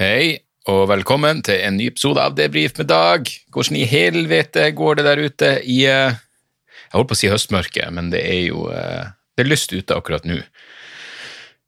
[0.00, 3.26] Hei, og velkommen til en ny episode av Debrif med Dag.
[3.52, 7.92] Hvordan i helvete går det der ute i eh, Jeg holdt på å si høstmørket,
[7.92, 10.38] men det er jo eh, Det er lyst ute akkurat nå.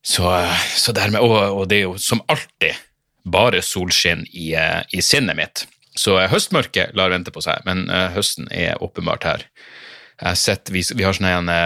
[0.00, 2.80] Så, eh, så dermed, og, og det er jo som alltid
[3.28, 5.66] bare solskinn i, i sinnet mitt.
[5.92, 7.84] Så høstmørket lar vente på seg, men
[8.16, 9.48] høsten er åpenbart her.
[10.16, 11.56] Jeg har sett, vi, vi har sånn en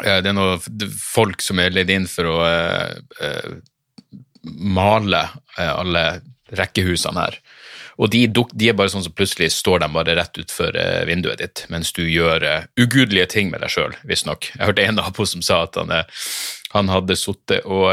[0.00, 2.38] Det er noen folk som er leid inn for å
[4.56, 5.24] male
[5.58, 6.04] eh, alle
[6.58, 7.38] rekkehusene her.
[7.98, 11.42] Og de, de er bare sånn som plutselig står de bare rett utfor eh, vinduet
[11.42, 14.52] ditt, mens du gjør eh, ugudelige ting med deg sjøl, visstnok.
[14.54, 15.92] Jeg hørte en nabo som sa at han,
[16.76, 17.90] han hadde sittet og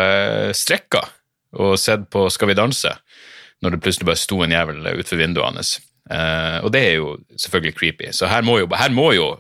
[0.56, 1.08] strekka
[1.56, 2.92] og sett på Skal vi danse,
[3.64, 5.78] når det plutselig bare sto en jævel utfor vinduet hans.
[6.06, 8.10] Uh, og det er jo selvfølgelig creepy.
[8.14, 9.32] Så her må jo, her må jo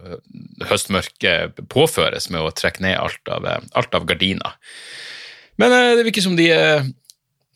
[0.65, 3.45] høstmørket påføres med å trekke ned alt av,
[3.77, 4.55] alt av gardiner.
[5.61, 6.49] Men uh, det virker som de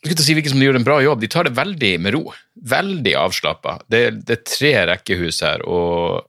[0.08, 1.22] skulle si hvilke som gjør en bra jobb.
[1.22, 2.23] De tar det veldig med ro.
[2.72, 3.80] Veldig avslappa.
[3.92, 6.25] Det, det er tre rekkehus her, og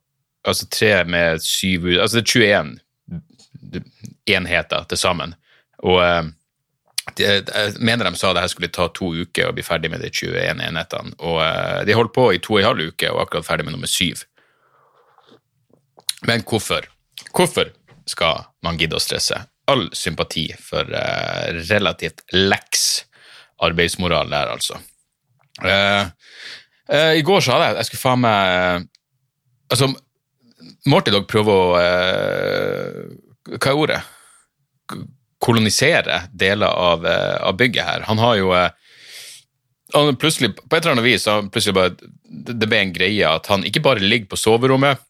[0.47, 3.81] altså tre med syv Altså det er 21
[4.35, 5.35] enheter til sammen.
[5.87, 6.23] Og eh,
[7.17, 10.03] de, jeg mener de sa det her skulle ta to uker å bli ferdig med
[10.03, 11.15] de 21 enhetene.
[11.19, 13.77] Og eh, de holdt på i to og en halv uke og akkurat ferdig med
[13.77, 14.25] nummer syv.
[16.27, 16.85] Men hvorfor?
[17.31, 17.71] Hvorfor
[18.09, 19.39] skal man gidde å stresse?
[19.71, 23.05] All sympati for eh, relativt leks
[23.61, 24.79] arbeidsmoral der, altså.
[25.61, 26.05] Eh,
[26.89, 28.87] eh, I går sa jeg jeg skulle faen meg
[29.71, 29.87] Altså,
[30.91, 32.95] Morty Dog prøver å eh,
[33.55, 33.99] Hva er ordet?
[35.41, 38.03] Kolonisere deler av, eh, av bygget her.
[38.09, 38.73] Han har jo eh,
[39.95, 43.65] han plutselig, På et eller annet vis plutselig bare, det ble en greie at han
[43.67, 45.01] ikke bare ligger på soverommet,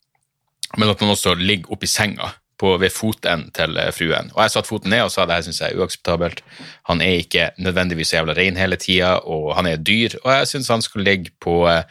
[0.78, 4.32] men at han også ligger oppi senga på, ved foten til eh, fruen.
[4.36, 6.44] Og jeg satte foten ned og sa det her synes jeg er uakseptabelt.
[6.90, 10.20] Han er ikke nødvendigvis så jævla ren hele tida, og han er dyr.
[10.24, 11.84] Og jeg syns han skulle ligge på eh,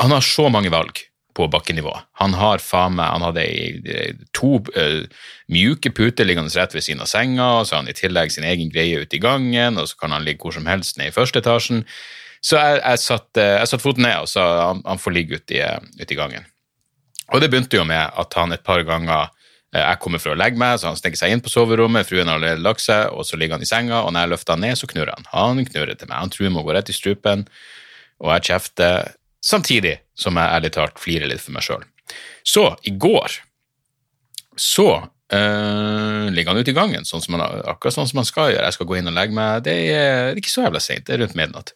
[0.00, 1.04] Han har så mange valg
[1.36, 1.92] på bakkenivå.
[2.16, 3.44] Han har faen meg Han hadde
[4.34, 5.04] to eh,
[5.52, 8.48] mjuke puter liggende rett ved siden av senga, og så har han i tillegg sin
[8.48, 11.16] egen greie ute i gangen, og så kan han ligge hvor som helst ned i
[11.16, 11.84] første etasjen.
[12.44, 15.64] Så jeg, jeg satte satt foten ned og sa han, han får ligge ute i,
[16.00, 16.46] ut i gangen.
[17.34, 19.35] Og det begynte jo med at han et par ganger eh,
[19.80, 22.38] jeg kommer for å legge meg, så han snekker seg inn på soverommet, fruen har
[22.40, 24.78] allerede lagt seg, og så ligger han i senga, og når jeg løfter han ned,
[24.80, 25.28] så knurrer han.
[25.32, 26.20] Han knurrer til meg.
[26.20, 27.44] Han truer med å gå rett i strupen,
[28.22, 29.12] og jeg kjefter,
[29.44, 31.84] samtidig som jeg ærlig talt flirer litt for meg sjøl.
[32.46, 33.40] Så i går
[34.56, 38.64] så øh, ligger han ute i gangen, sånn han, akkurat sånn som han skal gjøre.
[38.64, 39.66] Jeg skal gå inn og legge meg.
[39.66, 41.74] Det er ikke så jævla seint, det er rundt midnatt.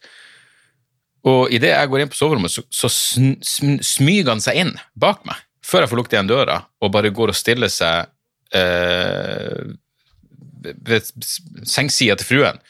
[1.28, 4.72] Og idet jeg går inn på soverommet, så, så sn, sm, smyger han seg inn
[4.97, 8.10] bak meg, før jeg får lukket igjen døra, og bare går og stiller seg
[8.56, 9.72] eh,
[10.60, 11.09] ved
[11.69, 12.60] sengsida til fruen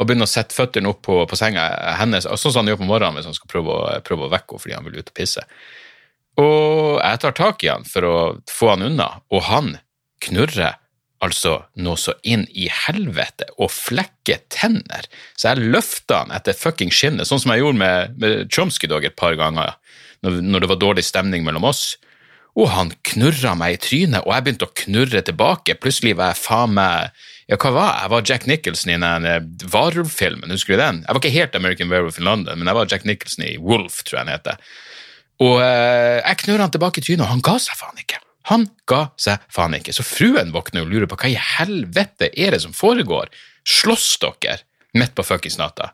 [0.00, 1.66] og begynner å sette føttene opp på, på senga
[2.00, 4.54] hennes, sånn som han gjør på morgenen hvis han skal prøve å, prøve å vekke
[4.54, 5.44] henne fordi han vil ut og pisse.
[6.40, 8.14] Og jeg tar tak i han for å
[8.48, 9.74] få han unna, og han
[10.24, 10.78] knurrer
[11.20, 15.04] altså noe så inn i helvete og flekker tenner.
[15.36, 19.04] Så jeg løfta han etter fucking skinnet, sånn som jeg gjorde med, med Chomsky Dog
[19.04, 19.76] et par ganger,
[20.24, 21.90] når, når det var dårlig stemning mellom oss.
[22.58, 25.76] Og han knurra meg i trynet, og jeg begynte å knurre tilbake.
[25.78, 28.00] Plutselig var jeg faen meg Ja, hva var jeg?
[28.02, 29.40] Jeg var Jack Nicholson i den eh,
[29.72, 31.02] Varulv-filmen, husker du den?
[31.02, 34.02] Jeg var ikke helt American Werewolf in London, men jeg var Jack Nicholson i Wolf,
[34.06, 34.74] tror jeg han heter.
[35.42, 38.20] Og eh, jeg knurra han tilbake i trynet, og han ga seg faen ikke.
[38.50, 39.94] Han ga seg faen ikke.
[39.94, 43.30] Så fruen våkner og lurer på hva i helvete er det som foregår?
[43.66, 44.60] Slåss dere
[44.98, 45.92] midt på fuckings natta?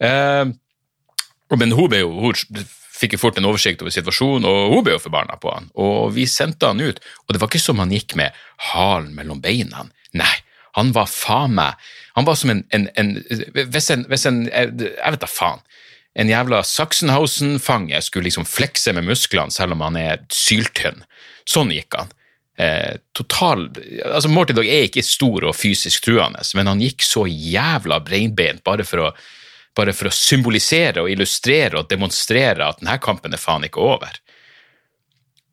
[0.00, 0.44] Eh,
[1.60, 2.64] men hun ble jo hun
[3.00, 5.70] fikk jo fort en oversikt over situasjonen, og hun ble jo forbanna på han.
[5.80, 8.36] Og vi sendte han ut, og det var ikke som han gikk med
[8.70, 9.86] halen mellom beina.
[10.16, 10.34] Nei,
[10.78, 13.10] han var faen meg Han var som en, en, en
[13.70, 15.62] Hvis en, hvis en Jeg vet da faen.
[16.18, 21.04] En jævla Sachsenhausen-fange skulle liksom flekse med musklene selv om han er syltynn.
[21.48, 22.10] Sånn gikk han.
[22.60, 23.68] Eh, total
[24.04, 28.64] altså Morty Dog er ikke stor og fysisk truende, men han gikk så jævla breinbeint
[28.66, 29.12] bare for å
[29.76, 34.18] bare for å symbolisere og illustrere og demonstrere at denne kampen er faen ikke over.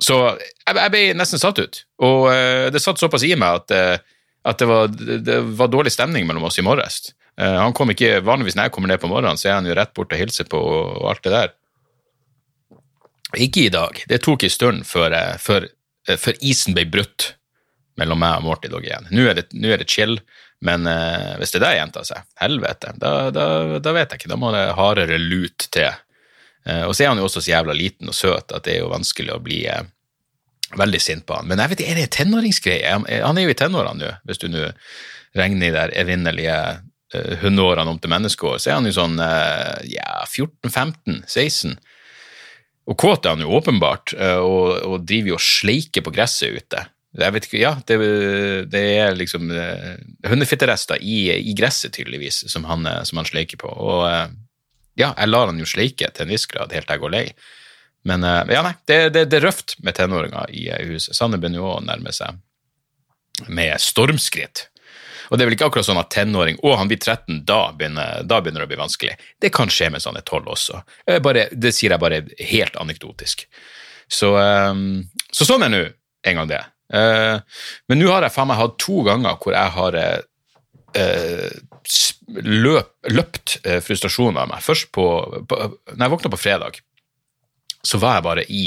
[0.04, 3.74] Så jeg, jeg ble nesten satt ut, og uh, det satt såpass i meg at,
[3.74, 4.18] uh,
[4.50, 7.00] at det, var, det var dårlig stemning mellom oss i morges.
[7.40, 9.78] Uh, han kom ikke, Vanligvis når jeg kommer ned på morgenen, så er han jo
[9.78, 11.56] rett bort og hilser på og, og alt det der.
[13.44, 14.04] Ikke i dag.
[14.08, 15.66] Det tok en stund før, før,
[16.16, 17.34] før isen ble brutt
[18.00, 19.10] mellom meg og Morty dog igjen.
[19.12, 20.20] Nå er det, nå er det chill,
[20.66, 23.46] men eh, hvis det der gjentar seg, helvete, da, da,
[23.84, 24.32] da, vet jeg ikke.
[24.32, 25.92] Da må det hardere lut til.
[26.66, 28.82] Eh, og så er han jo også så jævla liten og søt at det er
[28.82, 29.86] jo vanskelig å bli eh,
[30.78, 31.50] veldig sint på han.
[31.50, 32.98] Men jeg vet ikke, er det en tenåringsgreie?
[33.22, 34.66] Han er jo i tenårene nå, hvis du nå
[35.38, 36.58] regner de der evinnelige
[37.14, 38.58] uh, hundeårene om til menneskeår.
[38.58, 39.20] Så er han jo sånn
[39.88, 41.78] ja, 14-15-16.
[42.90, 46.84] Og kåt er han jo åpenbart, og, og driver jo og sleiker på gresset ute.
[47.16, 47.98] Jeg vet ikke, ja, det,
[48.70, 49.96] det er liksom uh,
[50.28, 53.72] hundefitterester i, i, gresset, tydeligvis, som han, eh, som han sleiker på.
[53.72, 54.28] Og uh,
[55.00, 57.24] ja, jeg lar han jo sleike til en viss grad, helt til jeg går lei.
[58.08, 61.12] Men ja, nei, det, det, det, er røft med tenåringer i huset.
[61.18, 62.38] Sanne begynner jo å nærme seg
[63.52, 64.68] med stormskritt.
[65.28, 68.24] Og det er vel ikke akkurat sånn at tenåring og han blir 13, da begynner,
[68.24, 69.18] da begynner det å bli vanskelig.
[69.44, 70.80] Det kan skje med er 12 også.
[71.26, 72.22] Bare, det sier jeg bare
[72.54, 73.44] helt anekdotisk.
[74.08, 74.32] Så,
[75.28, 75.84] så sånn er nå
[76.32, 76.64] en gang det.
[76.88, 77.44] Uh,
[77.92, 81.56] men nå har jeg faen meg hatt to ganger hvor jeg har uh,
[82.48, 84.64] løp, løpt frustrasjonen av meg.
[84.66, 85.06] Først på,
[85.48, 85.60] på
[85.94, 86.80] Når jeg våkna på fredag,
[87.86, 88.64] så var jeg bare i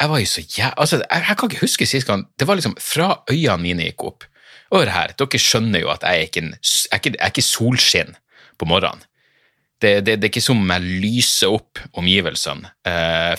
[0.00, 2.58] Jeg var jo så jævlig altså, jeg, jeg, kan ikke huske sist gang Det var
[2.58, 4.26] liksom fra øynene mine gikk opp.
[4.72, 7.32] Og her, Dere skjønner jo at jeg er ikke, en, jeg er ikke, jeg er
[7.32, 8.14] ikke solskinn
[8.58, 9.02] på morgenen.
[9.82, 12.70] Det, det, det, er ikke som om jeg lyser opp omgivelsene.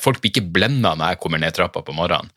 [0.04, 2.30] folk blir ikke blenda når jeg kommer ned trappa på morgenen.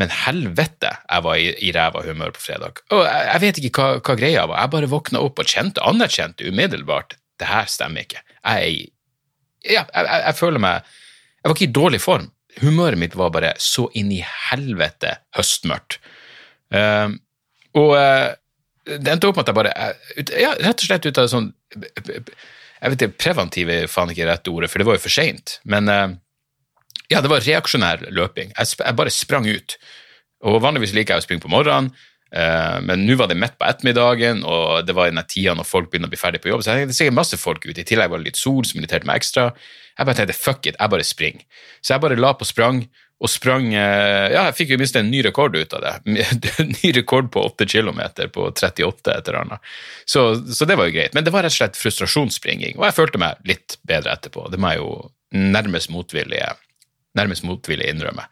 [0.00, 2.80] Men helvete, jeg var i, i ræva humør på fredag.
[2.90, 4.64] Og jeg, jeg vet ikke hva, hva, greia var.
[4.64, 8.22] Jeg bare våkna opp og kjente, anerkjente umiddelbart det her stemmer ikke.
[8.44, 8.88] Jeg,
[9.66, 12.30] ja, jeg, jeg, føler meg Jeg var ikke i dårlig form.
[12.62, 15.98] Humøret mitt var bare så inn i helvete høstmørkt.
[16.74, 17.18] Um,
[17.78, 18.30] og uh,
[18.86, 19.72] det endte opp med at jeg bare
[20.40, 24.50] ja, Rett og slett ut av sånn Jeg vet ikke, preventiv er faen ikke rette
[24.50, 25.58] ordet, for det var jo for seint.
[25.68, 26.14] Men uh,
[27.14, 28.50] ja, det var reaksjonær løping.
[28.56, 29.76] Jeg, jeg, bare sprang ut.
[30.44, 31.92] Og Vanligvis liker jeg å springe på morgenen,
[32.34, 35.92] eh, men nå var det midt på ettermiddagen, og det var den tida når folk
[35.92, 37.80] begynner å bli ferdig på jobb, så jeg, det er sikkert masse folk ute.
[37.80, 39.48] I tillegg var det litt sol som irriterte meg ekstra.
[39.94, 41.64] Jeg bare tenkte fuck it, jeg bare springer.
[41.80, 42.84] Så jeg bare la på sprang,
[43.22, 45.94] og sprang eh, Ja, jeg fikk jo minst en ny rekord ut av det.
[46.82, 48.02] ny rekord på 8 km
[48.34, 49.72] på 38 et eller annet.
[50.04, 51.14] Så, så, det var jo greit.
[51.16, 54.48] Men det var rett og slett frustrasjonsspringing, og jeg følte meg litt bedre etterpå.
[54.52, 54.92] Det må jeg jo
[55.34, 56.42] nærmest motvillig
[57.18, 58.26] nærmest motvillig innrømme.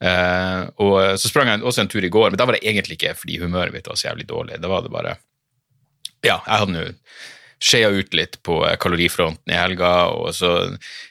[0.00, 2.96] Uh, og så sprang jeg også en tur i går, men da var det egentlig
[2.96, 4.62] ikke fordi humøret mitt var så jævlig dårlig.
[4.62, 5.18] Da var det bare
[6.24, 6.86] Ja, jeg hadde nå
[7.60, 9.92] skeia ut litt på kalorifronten i helga.
[10.16, 10.50] og så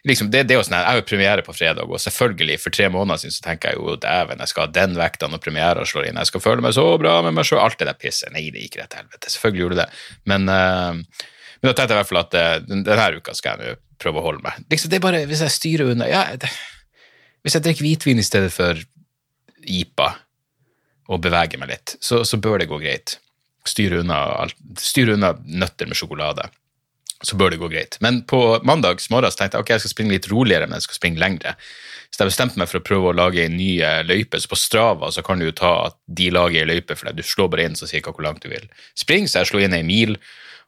[0.08, 2.74] liksom, det, det er jo sånn, Jeg har jo premiere på fredag, og selvfølgelig, for
[2.74, 5.86] tre måneder siden så tenker jeg jo dæven, jeg skal ha den vekta når premiera
[5.86, 8.34] slår inn, jeg skal føle meg så bra med meg sjøl, alt det der pisset.
[8.34, 9.34] Nei, det gikk rett til helvete.
[9.36, 10.02] Selvfølgelig gjorde det det.
[10.34, 11.30] Men, uh,
[11.62, 14.22] men da tenkte jeg i hvert fall at uh, denne uka skal jeg nå prøve
[14.22, 14.66] å holde meg.
[14.74, 16.50] Liksom, det er bare, Hvis jeg styrer unna ja, det,
[17.44, 18.80] hvis jeg drikker hvitvin i stedet for
[19.64, 20.10] IPA
[21.10, 23.18] og beveger meg litt, så, så bør det gå greit.
[23.68, 24.48] Styre unna,
[24.80, 26.50] styr unna nøtter med sjokolade
[27.22, 27.98] så bør det gå greit.
[28.00, 31.00] Men på mandag morgen tenkte jeg ok, jeg skal springe litt roligere, men jeg skal
[31.00, 31.56] springe lengre.
[32.10, 34.40] Så jeg bestemte meg for å prøve å lage en ny eh, løype.
[34.40, 37.20] Så på Strava så kan du jo ta at de lager ei løype for deg.
[37.20, 38.66] Du slår bare inn, så sier hva hvor langt du vil.
[38.98, 40.16] Spring, så jeg slo inn ei mil,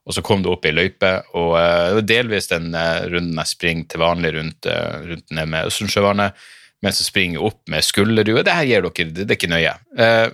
[0.02, 1.12] og så kom du opp i løype.
[1.38, 5.38] Og uh, det var delvis den uh, runden jeg springer til vanlig rundt, uh, rundt
[5.38, 6.50] ned med Østensjøvannet
[6.82, 8.40] mens jeg springer opp med Skullerud.
[8.42, 9.74] Det her gir dere, det, det er ikke nøye.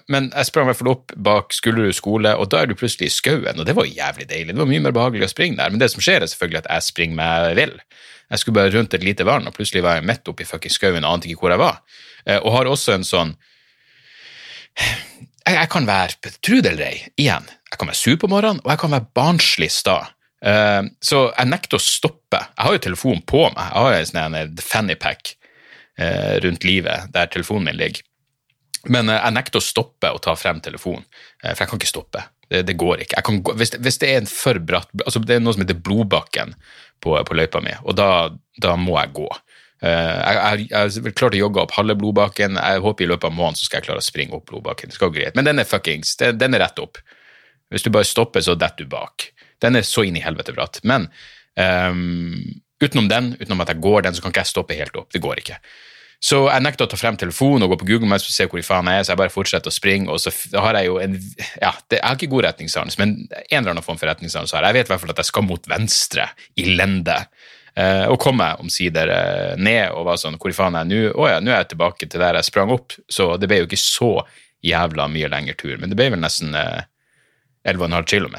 [0.08, 3.10] Men jeg sprang i hvert fall opp bak Skullerud skole, og da er du plutselig
[3.10, 4.56] i skauen, og det var jævlig deilig.
[4.56, 6.70] Det var mye mer behagelig å springe der, men det som skjer, er selvfølgelig at
[6.72, 7.76] jeg springer meg vill.
[8.32, 11.04] Jeg skulle bare rundt et lite vann, og plutselig var jeg midt oppi fuckings skauen
[11.04, 11.84] og ante ikke hvor jeg var.
[12.38, 13.36] Og har også en sånn
[14.80, 18.62] jeg, jeg, kan være, tro det eller ei, igjen, jeg kan være sur på morgenen,
[18.64, 19.98] og jeg kan være barnslig sta.
[20.38, 22.40] Uh, så jeg nekter å stoppe.
[22.40, 25.38] Jeg har jo telefonen på meg, jeg har jo en sånn fannypack
[25.98, 28.02] Eh, rundt livet der telefonen min ligger.
[28.86, 31.08] Men eh, jeg nekter å stoppe å ta frem telefonen,
[31.42, 32.22] eh, for jeg kan ikke stoppe.
[32.48, 33.24] Det, det går ikke.
[33.42, 36.54] Gå, hvis, hvis, det er en for bratt altså Det er noe som heter Blodbakken
[37.04, 38.30] på, på løypa mi, og da,
[38.62, 39.28] da må jeg gå.
[39.82, 42.62] jeg har klart å jogge opp halve Blodbakken.
[42.62, 44.94] Jeg håper i løpet av måneden så skal jeg klare å springe opp Blodbakken.
[44.94, 45.36] Det skal gå greit.
[45.36, 47.02] Men den er fuckings, den, den er rett opp.
[47.74, 49.30] Hvis du bare stopper, så detter du bak.
[49.64, 50.80] Den er så inn i helvete bratt.
[50.88, 51.10] Men
[51.58, 52.40] um,
[52.84, 55.10] utenom den, utenom at jeg går den, så kan ikke jeg stoppe helt opp.
[55.14, 55.60] Det går ikke.
[56.18, 58.58] Så jeg nekter å ta frem telefonen og gå på Google Maps og se hvor
[58.58, 60.98] i faen jeg er, så jeg bare fortsetter å springe, og så har jeg jo
[61.04, 61.14] en
[61.62, 64.66] Ja, det, jeg har ikke god retningssans, men en eller annen form for retningssans har
[64.66, 64.74] jeg.
[64.74, 66.26] Jeg vet i hvert fall at jeg skal mot venstre,
[66.58, 67.20] i lende.
[67.78, 70.90] Uh, og kom jeg omsider uh, ned og var sånn Hvor i faen er jeg
[70.90, 71.12] nå?
[71.14, 73.68] Å ja, nå er jeg tilbake til der jeg sprang opp, så det ble jo
[73.68, 74.12] ikke så
[74.66, 76.82] jævla mye lengre tur, men det ble vel nesten uh,
[77.68, 78.38] 11,5 km.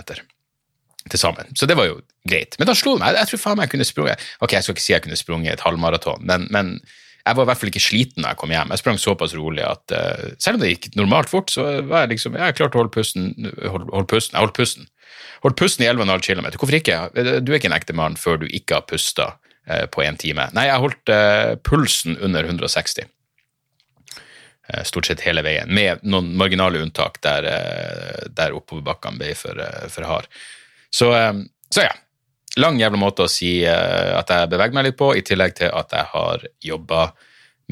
[1.09, 1.57] til sammen.
[1.57, 2.57] Så det var jo greit.
[2.59, 3.17] Men da slo det meg.
[3.17, 5.55] Jeg tror faen meg jeg kunne sprunget Ok, jeg skal ikke si jeg kunne sprunget
[5.55, 6.75] et halvmaraton, men, men
[7.29, 8.71] jeg var i hvert fall ikke sliten da jeg kom hjem.
[8.73, 12.15] Jeg sprang såpass rolig at uh, selv om det gikk normalt fort, så var jeg
[12.15, 13.35] liksom Jeg klarte å holde pusten.
[13.65, 14.37] Hold, hold pusten.
[14.37, 14.89] Jeg holdt pusten.
[15.45, 16.49] Holdt pusten i 11,5 km.
[16.57, 16.97] Hvorfor ikke?
[17.45, 20.49] Du er ikke en ekte mann før du ikke har pusta uh, på én time.
[20.57, 23.09] Nei, jeg holdt uh, pulsen under 160
[24.85, 27.47] stort sett hele veien, med noen marginale unntak der,
[28.37, 30.29] der oppoverbakkene ble for, for hard.
[30.91, 31.09] Så,
[31.73, 31.95] så ja,
[32.61, 35.95] lang jævla måte å si at jeg beveger meg litt på, i tillegg til at
[35.97, 37.07] jeg har jobba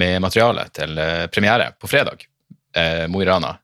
[0.00, 1.00] med materialet til
[1.32, 2.24] premiere på fredag.
[2.76, 3.54] Uh, Mo i Rana.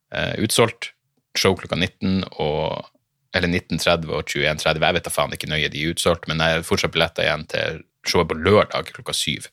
[0.40, 0.92] utsolgt.
[1.36, 2.92] Show klokka 19 og
[3.32, 4.84] eller 19.30 og 21.30.
[4.84, 7.46] Jeg vet da faen ikke nøye, de er utsolgt, men jeg har fortsatt billetter igjen
[7.50, 9.48] til showet på lørdag klokka syv.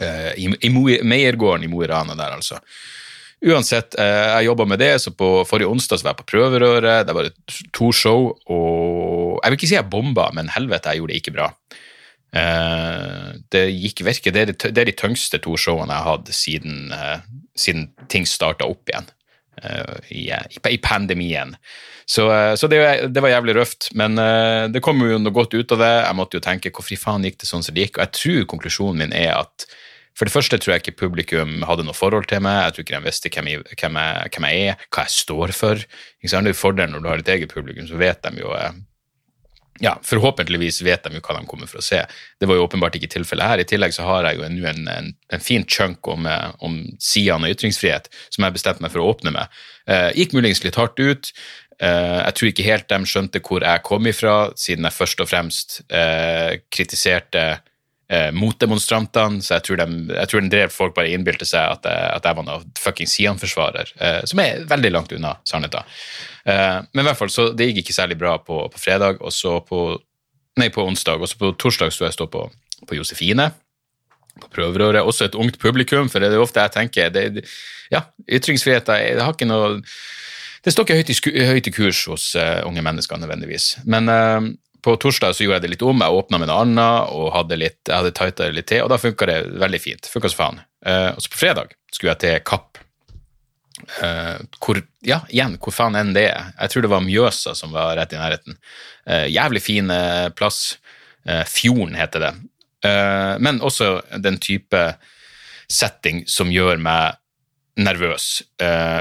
[0.00, 2.56] I, i Meiergården i Mo i Rana der, altså.
[3.42, 7.06] Uansett, jeg jobba med det, så på forrige onsdag så var jeg på prøverøret.
[7.08, 7.28] Det var
[7.74, 11.34] to show, og jeg vil ikke si jeg bomba, men helvete, jeg gjorde det ikke
[11.34, 11.48] bra.
[12.32, 16.14] Uh, det gikk virke, det er de, det er de tyngste to showene jeg har
[16.16, 16.78] hatt siden,
[17.58, 19.10] siden ting starta opp igjen
[20.08, 21.52] i, i, pandemien.
[22.08, 22.24] Så,
[22.56, 22.78] så det,
[23.12, 24.16] det, var jævlig røft, men
[24.72, 25.92] det kom jo noe godt ut av det.
[26.06, 28.48] Jeg måtte jo tenke hvorfor faen gikk det sånn som det gikk, og jeg tror
[28.54, 29.66] konklusjonen min er at
[30.18, 32.58] for det første tror jeg ikke publikum hadde noe forhold til meg.
[32.66, 35.54] Jeg tror ikke de visste hvem jeg, hvem jeg, hvem jeg er, hva jeg står
[35.56, 35.84] for.
[36.22, 38.52] Det er jo fordelen når du har et eget publikum, så vet de jo
[39.80, 42.02] ja, forhåpentligvis vet de jo hva de kommer for å se.
[42.38, 43.62] Det var jo åpenbart ikke tilfellet her.
[43.62, 46.78] I tillegg så har jeg jo nå en, en, en, fin chunk om, eh, om
[47.02, 49.60] sidene og ytringsfrihet som jeg bestemte meg for å åpne med.
[49.88, 51.32] Eh, gikk muligens litt hardt ut.
[51.82, 55.30] Eh, jeg tror ikke helt de skjønte hvor jeg kom ifra, siden jeg først og
[55.32, 57.46] fremst eh, kritiserte
[58.12, 61.88] eh, motdemonstrantene, så jeg tror, de, jeg tror, den drev folk bare innbilte seg at
[61.88, 65.88] jeg, at jeg var noen fucking Sian-forsvarer, eh, som er veldig langt unna sannheten.
[66.44, 69.34] Eh, men i hvert fall, så det gikk ikke særlig bra på, på fredag, og
[69.34, 69.84] så på,
[70.60, 72.46] nei, på onsdag, og så på torsdag sto jeg stå på,
[72.88, 73.52] på Josefine
[74.40, 75.04] på prøverøret.
[75.04, 77.44] Også et ungt publikum, for det er ofte jeg tenker det,
[77.92, 79.82] ja, Ytringsfriheten det har ikke noe
[80.64, 83.80] Det står ikke høyt i, høyt i kurs hos uh, unge mennesker nødvendigvis.
[83.84, 84.06] Men
[84.82, 86.02] på torsdag så gjorde jeg det litt om.
[86.02, 88.98] Jeg åpna med noe annet og hadde litt, jeg hadde tighta litt til, og da
[88.98, 90.08] funka det veldig fint.
[90.10, 90.62] Funka som faen.
[90.82, 92.80] Uh, og så på fredag skulle jeg til Kapp.
[94.02, 96.50] Uh, hvor, ja, igjen, hvor faen enn det er.
[96.58, 98.58] Jeg tror det var Mjøsa som var rett i nærheten.
[99.06, 99.98] Uh, jævlig fin
[100.38, 100.64] plass.
[101.46, 102.30] Fjorden heter det.
[103.38, 104.78] men også den type
[105.70, 107.14] setting som gjør meg
[107.78, 108.42] nervøs,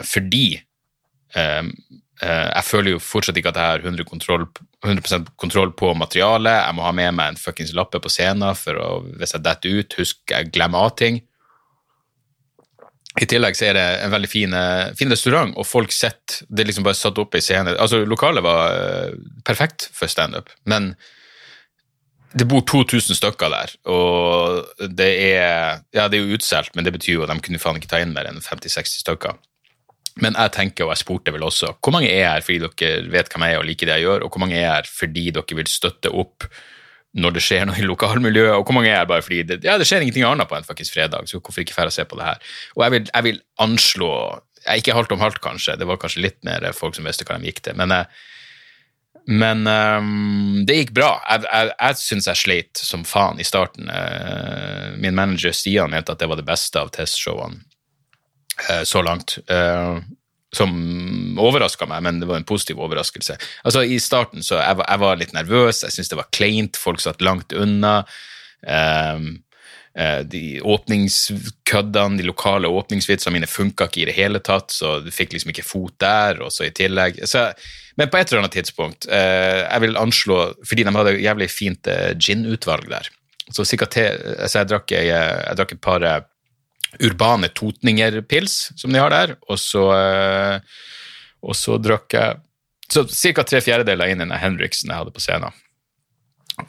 [0.06, 0.62] fordi
[1.34, 4.46] jeg føler jo fortsatt ikke at jeg har 100 kontroll
[4.84, 6.64] 100% kontroll på materialet.
[6.66, 8.88] Jeg må ha med meg en fuckings lappe på scenen for å,
[9.20, 11.22] hvis jeg detter ut, husk jeg glemmer av ting.
[13.20, 16.64] I tillegg så er det en veldig fin, eh, fin restaurant, og folk sitter Det
[16.64, 17.76] er liksom bare satt opp i scenen.
[17.76, 20.96] Altså, lokalet var uh, perfekt for standup, men
[22.32, 26.94] det bor 2000 stykker der, og det er Ja, det er jo utsolgt, men det
[26.96, 29.36] betyr jo at de kunne faen ikke ta inn mer enn 50-60 stykker.
[30.22, 33.32] Men jeg tenker, og jeg spurte vel også, hvor mange er her fordi dere vet
[33.32, 35.58] hvem jeg er og liker det jeg gjør, og hvor mange er her fordi dere
[35.58, 36.46] vil støtte opp
[37.12, 39.76] når det skjer noe i lokalmiljøet, og hvor mange er her bare fordi det, ja,
[39.80, 42.20] det skjer ingenting annet på en faktisk fredag, så hvorfor ikke dra og se på
[42.20, 42.54] det her?
[42.78, 44.14] Og jeg vil, jeg vil anslå
[44.62, 47.40] jeg Ikke halvt om halvt, kanskje, det var kanskje litt mer folk som visste hva
[47.42, 47.90] de gikk til, men,
[49.26, 51.16] men um, det gikk bra.
[51.26, 53.90] Jeg, jeg, jeg syns jeg sleit som faen i starten.
[53.90, 57.71] Uh, min manager Stian mente at det var det beste av testshowene Eh,
[58.84, 59.38] så langt.
[59.48, 60.00] Eh,
[60.54, 60.72] som
[61.40, 63.38] overraska meg, men det var en positiv overraskelse.
[63.64, 66.80] Altså, I starten så jeg var jeg var litt nervøs, jeg syntes det var kleint,
[66.80, 68.02] folk satt langt unna.
[68.68, 69.38] Um,
[70.32, 75.34] de åpningskøddene, de lokale åpningsvitsene mine funka ikke i det hele tatt, så du fikk
[75.36, 77.50] liksom ikke fot der, og så i tillegg så,
[78.00, 82.88] Men på et eller annet tidspunkt, jeg vil anslå Fordi de hadde jævlig fint gin-utvalg
[82.88, 83.10] der,
[83.52, 86.08] så jeg, drakk, jeg, jeg drakk et par
[87.00, 90.80] urbane Totninger-pils som de har der, og så, eh,
[91.42, 92.40] og så drakk jeg
[92.92, 93.44] så ca.
[93.48, 95.56] tre fjerdedeler inn i den Henriksen jeg hadde på scenen,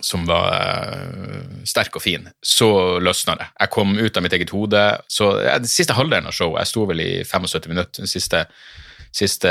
[0.06, 2.28] som var uh, sterk og fin.
[2.38, 2.68] Så
[3.02, 3.48] løsna det.
[3.58, 4.84] Jeg kom ut av mitt eget hode.
[5.10, 8.44] Så ja, Den siste halvdelen av showet, jeg sto vel i 75 minutter, den siste,
[9.10, 9.50] siste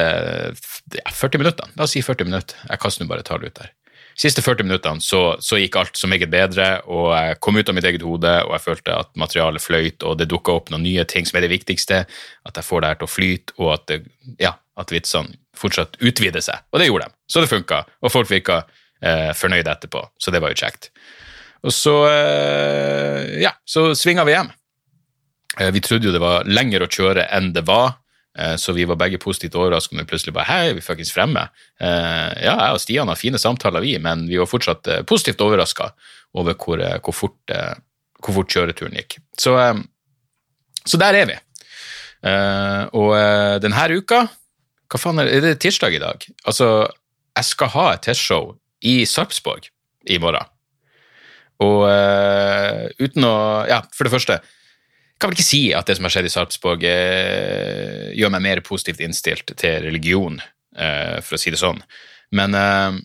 [0.95, 1.75] ja, 40 minuttene.
[1.75, 2.63] La oss si 40 minutter.
[2.71, 3.75] Jeg kaster nå bare tallet ut der
[4.19, 7.77] siste 40 minuttene så, så, gikk alt så meget bedre, og jeg kom ut av
[7.77, 11.05] mitt eget hode, og jeg følte at materialet fløyt, og det dukka opp noen nye
[11.09, 12.03] ting som er det viktigste,
[12.47, 14.01] at jeg får det her til å flyte, og at, det,
[14.41, 16.63] ja, at vitsene fortsatt utvider seg.
[16.71, 18.63] Og det gjorde de, så det funka, og folk virka
[19.03, 20.91] eh, fornøyde etterpå, så det var jo kjekt.
[21.61, 24.49] Og så, eh, ja, så svinga vi hjem.
[25.59, 28.00] Eh, vi trodde jo det var lenger å kjøre enn det var.
[28.39, 31.43] Eh, så vi var begge positivt overrasket når vi plutselig bare Hei, vi fuckings fremme?
[31.81, 35.43] Eh, ja, jeg og Stian har fine samtaler, vi, men vi var fortsatt eh, positivt
[35.43, 35.91] overraska
[36.39, 37.55] over hvor, hvor, fort,
[38.23, 39.17] hvor, fort, kjøreturen gikk.
[39.35, 39.51] Så,
[40.85, 41.35] så der er vi.
[42.95, 43.09] Og
[43.59, 44.19] denne uka
[44.87, 45.33] Hva faen er det?
[45.35, 46.23] Er det tirsdag i dag?
[46.47, 46.85] Altså,
[47.35, 48.53] jeg skal ha et testshow
[48.87, 49.67] i Sarpsborg
[50.07, 50.47] i morgen.
[51.65, 51.83] Og
[53.01, 53.35] uten å
[53.67, 54.39] Ja, for det første
[55.21, 58.65] kan vel ikke si at det som har skjedd i Sarpsborg, eh, gjør meg mer
[58.65, 60.41] positivt innstilt til religion,
[60.75, 61.81] eh, for å si det sånn.
[62.31, 62.97] Men, eh,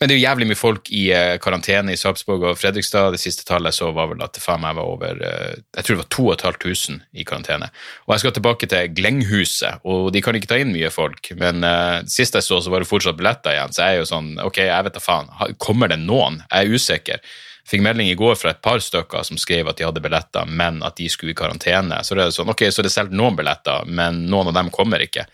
[0.00, 3.14] men, det er jo jævlig mye folk i eh, karantene i Sarpsborg og Fredrikstad.
[3.14, 5.86] Det siste tallet jeg så, var vel at det faen meg var over eh, Jeg
[5.86, 6.10] tror det var
[6.42, 7.70] 2500 i karantene.
[8.08, 11.30] Og jeg skal tilbake til Glenghuset, og de kan ikke ta inn mye folk.
[11.38, 14.10] Men eh, sist jeg så, så var det fortsatt billetter igjen, så jeg er jo
[14.10, 15.30] sånn Ok, jeg vet da faen.
[15.62, 16.42] Kommer det noen?
[16.50, 17.34] Jeg er usikker.
[17.64, 20.82] Fikk melding i går fra et par stykker som skrev at de hadde billetter, men
[20.84, 22.02] at de skulle i karantene.
[22.04, 24.72] Så det er sånn, ok, så det er solgt noen billetter, men noen av dem
[24.74, 25.24] kommer ikke.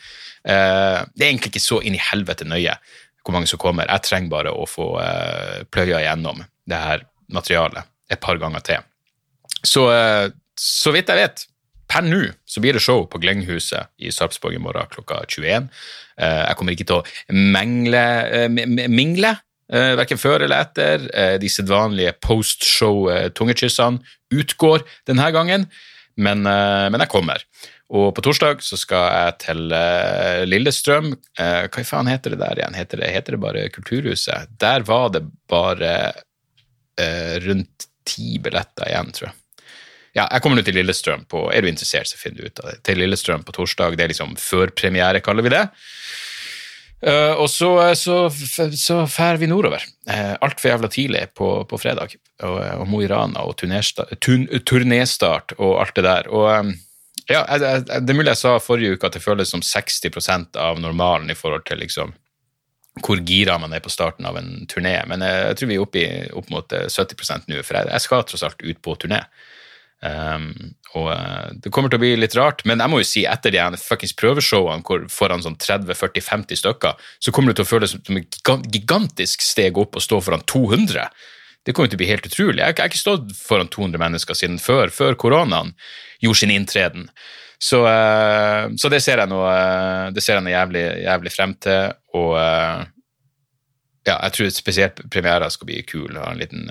[0.46, 2.76] Eh, det er egentlig ikke så inn i helvete nøye
[3.20, 3.88] hvor mange som kommer.
[3.90, 8.86] Jeg trenger bare å få eh, pløya igjennom det her materialet et par ganger til.
[9.66, 11.44] Så, eh, så vidt jeg vet,
[11.90, 15.68] per nå så blir det show på Glenghuset i Sarpsborg i morgen klokka 21.
[16.20, 19.34] Eh, jeg kommer ikke til å mengle, eh, mingle
[19.72, 21.08] eh, verken før eller etter.
[21.14, 25.66] Eh, de sedvanlige postshow-tungekyssene eh, utgår denne gangen,
[26.20, 27.44] men, eh, men, jeg kommer.
[27.90, 31.12] Og på torsdag så skal jeg til eh, Lillestrøm.
[31.40, 32.78] Eh, hva faen heter det der igjen?
[32.78, 34.58] Heter det, heter det bare Kulturhuset?
[34.62, 35.94] Der var det bare
[37.40, 39.40] rundt ti billetter igjen, tror jeg
[40.16, 42.70] ja, jeg kommer nå til Lillestrøm på Er du interessert, så finner du ut av
[42.70, 42.80] det.
[42.86, 43.96] Til Lillestrøm på torsdag.
[43.98, 45.62] Det er liksom førpremiere, kaller vi det.
[47.00, 48.28] Uh, og så, eh, så,
[48.76, 49.80] så fær vi nordover.
[50.04, 52.12] Uh, Altfor jævla tidlig på, på fredag.
[52.44, 56.28] Og, og Mo i Rana og turnéstart og alt det der.
[56.28, 56.74] Og um,
[57.30, 61.32] ja, Det er mulig jeg sa forrige uke at det føles som 60% av normalen
[61.32, 62.12] i forhold til liksom
[63.00, 65.84] hvor gira man er på starten av en turné, men jeg, jeg tror vi er
[65.84, 69.20] oppe i opp mot 70 nå, for jeg, jeg skal tross alt ut på turné.
[70.02, 73.22] Um, og uh, Det kommer til å bli litt rart, men jeg må jo si
[73.28, 77.94] etter de fuckings prøveshowene hvor foran sånn 30-40-50 stykker, så kommer det til å føles
[77.94, 78.40] som et
[78.74, 81.06] gigantisk steg opp å stå foran 200.
[81.66, 82.64] Det kommer til å bli helt utrolig.
[82.64, 85.74] Jeg, har ikke stått foran 200 mennesker siden før, før koronaen
[86.24, 87.06] gjorde sin inntreden.
[87.60, 91.54] Så, uh, så det ser jeg nå uh, det ser jeg noe jævlig, jævlig frem
[91.62, 91.94] til.
[92.18, 92.34] Og
[94.08, 96.16] ja, jeg tror spesielt premiera skal bli kul.
[96.18, 96.70] Ha en liten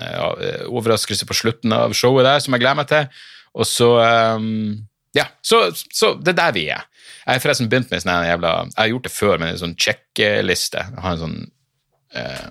[0.68, 3.06] overraskelse på slutten av showet der som jeg gleder meg til.
[3.54, 3.90] Og så
[4.36, 4.86] um,
[5.16, 6.86] Ja, så, så, det er der vi er.
[7.24, 9.76] Jeg har forresten begynt med sånn jævla Jeg har gjort det før, med en sånn
[9.78, 10.84] sjekkeliste.
[10.86, 11.38] Jeg har en sånn
[12.14, 12.48] uh,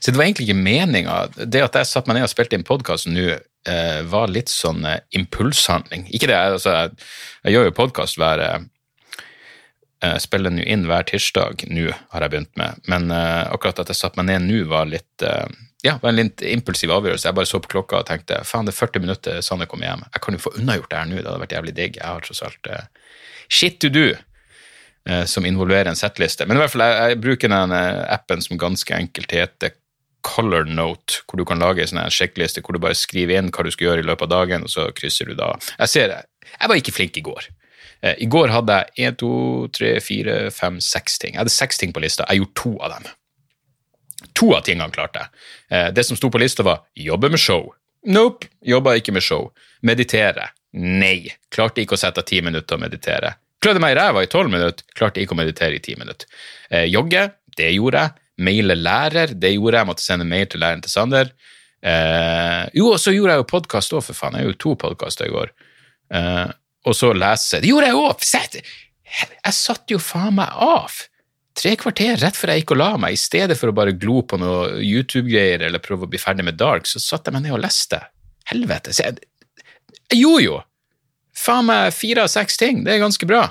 [0.00, 1.22] Så det var egentlig ikke meninga.
[1.38, 3.38] Det at jeg satte meg ned og spilte inn podkasten nå,
[3.70, 4.82] uh, var litt sånn
[5.14, 6.08] impulshandling.
[6.10, 7.10] Ikke det, altså, jeg,
[7.46, 8.46] jeg gjør jo podkast hver
[10.02, 12.80] Uh, spiller nå inn hver tirsdag nå, har jeg begynt med.
[12.90, 15.22] Men uh, akkurat at jeg satte meg ned nå, var litt
[15.90, 17.28] uh, det var en litt impulsiv avgjørelse.
[17.28, 20.04] Jeg bare så på klokka og tenkte faen, det er 40 minutter Sanne kommer hjem.
[20.14, 21.98] Jeg kan jo få unnagjort det her nå, det hadde vært jævlig digg.
[21.98, 22.74] Jeg har tross alt
[23.52, 24.12] shit to do
[25.26, 26.46] som involverer en settliste.
[26.46, 29.72] Men i hvert fall, jeg, jeg bruker den appen som ganske enkelt heter
[30.22, 33.72] Color Note, hvor du kan lage en sjekkliste hvor du bare skriver inn hva du
[33.74, 35.52] skal gjøre i løpet av dagen, og så krysser du da.
[35.82, 36.14] Jeg ser,
[36.52, 37.48] jeg var ikke flink i går.
[38.02, 39.32] Eh, I går hadde jeg én, to,
[39.74, 41.34] tre, fire, fem, seks ting.
[41.34, 42.26] Jeg hadde seks ting på lista.
[42.30, 43.10] Jeg gjorde to av dem.
[44.38, 45.44] To av tingene klarte jeg.
[45.70, 47.70] Eh, det som sto på lista, var jobbe med show.
[48.12, 49.50] Nope, jobba ikke med show.
[49.86, 50.48] Meditere.
[50.78, 53.34] Nei, klarte ikke å sette av ti minutter å meditere.
[53.62, 56.26] Klødde meg i ræva i tolv minutter, klarte ikke å meditere i ti minutter.
[56.70, 58.18] Eh, jogge, det gjorde jeg.
[58.42, 59.88] Maile lærer, det gjorde jeg.
[59.90, 61.30] Måtte sende mail til læreren til Sander.
[61.82, 64.38] Eh, jo, og så gjorde jeg jo podkast òg, for faen.
[64.38, 65.52] Jeg gjorde to podkaster i går.
[66.16, 66.48] Eh,
[66.88, 67.60] og så lese.
[67.62, 68.26] Det gjorde jeg òg!
[69.12, 71.02] Jeg satt jo faen meg av!
[71.58, 74.22] Tre kvarter rett før jeg gikk og la meg, i stedet for å bare glo
[74.24, 77.56] på noe YouTube-greier eller prøve å bli ferdig med Dark, så satte jeg meg ned
[77.58, 78.00] og leste.
[78.48, 78.94] Helvete.
[78.96, 79.26] Så jeg,
[80.08, 80.60] jeg gjorde jo
[81.36, 82.82] faen meg fire av seks ting.
[82.86, 83.44] Det er ganske bra.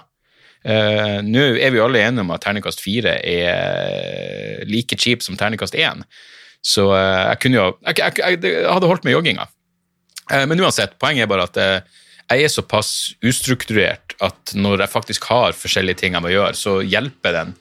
[0.62, 5.74] Uh, Nå er vi alle enige om at terningkast fire er like cheap som terningkast
[5.74, 6.04] én,
[6.62, 9.48] så uh, jeg kunne jo jeg, jeg, jeg, hadde holdt med jogginga.
[10.30, 11.58] Uh, men uansett, poenget er bare at
[12.32, 12.92] jeg er såpass
[13.26, 17.56] ustrukturert at når jeg faktisk har forskjellige ting jeg må gjøre, så hjelper den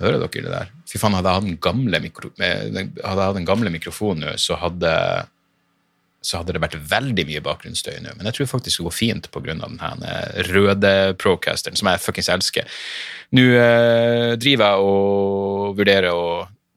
[0.00, 0.70] Hører dere det der?
[0.88, 4.92] Fy faen, hadde jeg hatt den gamle, mikro, den gamle mikrofonen nå, så hadde,
[6.24, 8.14] så hadde det vært veldig mye bakgrunnsstøy nå.
[8.16, 9.56] Men jeg tror faktisk det går fint pga.
[9.60, 10.06] den
[10.48, 12.80] røde Procasteren, som jeg fuckings elsker.
[13.36, 16.24] Nå eh, driver jeg og vurderer å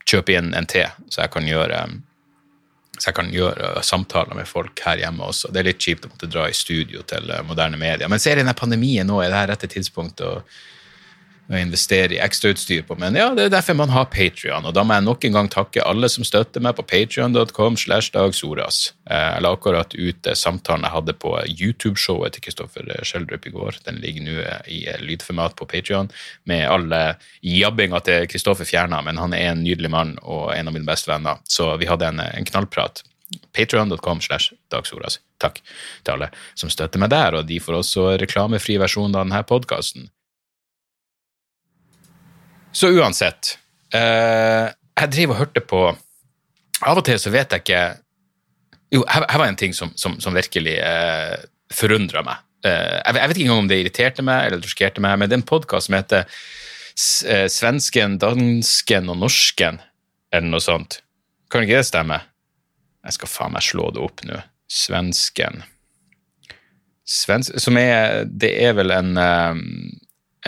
[0.04, 1.86] kjøpe inn en te, så jeg kan gjøre
[3.00, 5.50] Så jeg kan gjøre samtaler med folk her hjemme også.
[5.52, 8.08] Det er litt kjipt å måtte dra i studio til eh, moderne media.
[8.08, 10.44] Men ser i denne pandemien nå, er det her rette tidspunktet å,
[11.52, 12.96] å investere i ekstrautstyr på.
[13.00, 15.50] Men ja, det er derfor man har Patrion, og da må jeg nok en gang
[15.52, 18.94] takke alle som støtter meg på patrion.com slash dagsoras.
[19.10, 23.54] Eh, Jeg la akkurat ut eh, samtalen jeg hadde på YouTube-showet til Kristoffer Schjelderup i
[23.56, 23.80] går.
[23.88, 26.12] Den ligger nå eh, i eh, lydformat på Patrion,
[26.50, 27.04] med alle
[27.44, 31.12] jabbinga til Kristoffer fjerna, men han er en nydelig mann og en av mine beste
[31.12, 33.04] venner, så vi hadde en, en knallprat.
[33.52, 35.20] Patreon.com slash dagsoras.
[35.42, 35.60] Takk
[36.06, 40.08] til alle som støtter meg der, og de får også reklamefri versjon av denne podkasten.
[42.74, 43.58] Så uansett,
[43.94, 45.84] eh, jeg driver og hørte på
[46.84, 47.84] Av og til så vet jeg ikke
[48.94, 51.38] Jo, her, her var en ting som, som, som virkelig eh,
[51.74, 52.42] forundra meg.
[52.66, 55.38] Eh, jeg, jeg vet ikke engang om det irriterte meg eller torskerte meg, men det
[55.38, 59.82] er en podkast som heter eh, Svensken, dansken og norsken,
[60.30, 61.00] eller noe sånt.
[61.50, 62.22] Kan ikke det stemme?
[63.04, 64.40] Jeg skal faen meg slå det opp nå.
[64.74, 65.64] Svensken
[67.04, 69.58] Svens Som er Det er vel en, eh,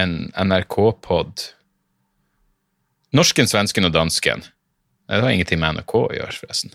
[0.01, 0.15] en
[0.47, 1.49] NRK-pod.
[3.15, 4.43] Norsken, svensken og dansken.
[5.07, 6.73] Det har ingenting med NRK å gjøre, forresten.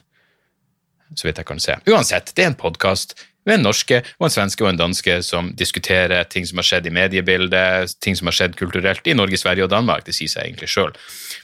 [1.18, 1.74] Så vidt jeg kan se.
[1.90, 3.16] Uansett, det er en podkast
[3.48, 6.86] med en norske og en svenske og en danske som diskuterer ting som har skjedd
[6.86, 10.04] i mediebildet, ting som har skjedd kulturelt i Norge, Sverige og Danmark.
[10.06, 10.92] Det sier seg egentlig sjøl.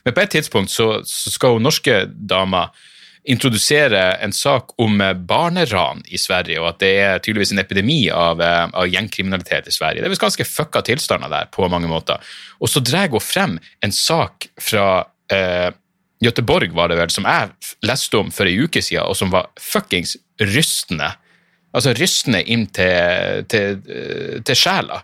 [0.07, 2.69] Men på et tidspunkt så, så skal hun norske dama
[3.27, 8.41] introdusere en sak om barneran i Sverige, og at det er tydeligvis en epidemi av,
[8.41, 10.01] eh, av gjengkriminalitet i Sverige.
[10.01, 12.23] Det er visst ganske fucka tilstander der på mange måter.
[12.61, 15.71] Og så drar hun frem en sak fra eh,
[16.23, 17.51] Göteborg, var det vel, som jeg
[17.85, 21.11] leste om for ei uke siden, og som var fuckings rystende.
[21.77, 25.03] Altså rystende inn til, til, eh, til sjela.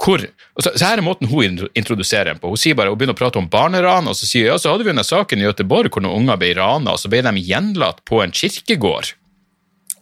[0.00, 0.20] Hvor,
[0.58, 2.50] så, så her er måten hun introduserer den på.
[2.50, 4.86] Hun sier bare, hun begynner å prate om barneran, og så sier ja, så hadde
[4.86, 8.02] vi denne saken i Göteborg hvor noen unger ble rana, og så ble de gjenlatt
[8.08, 9.14] på en kirkegård.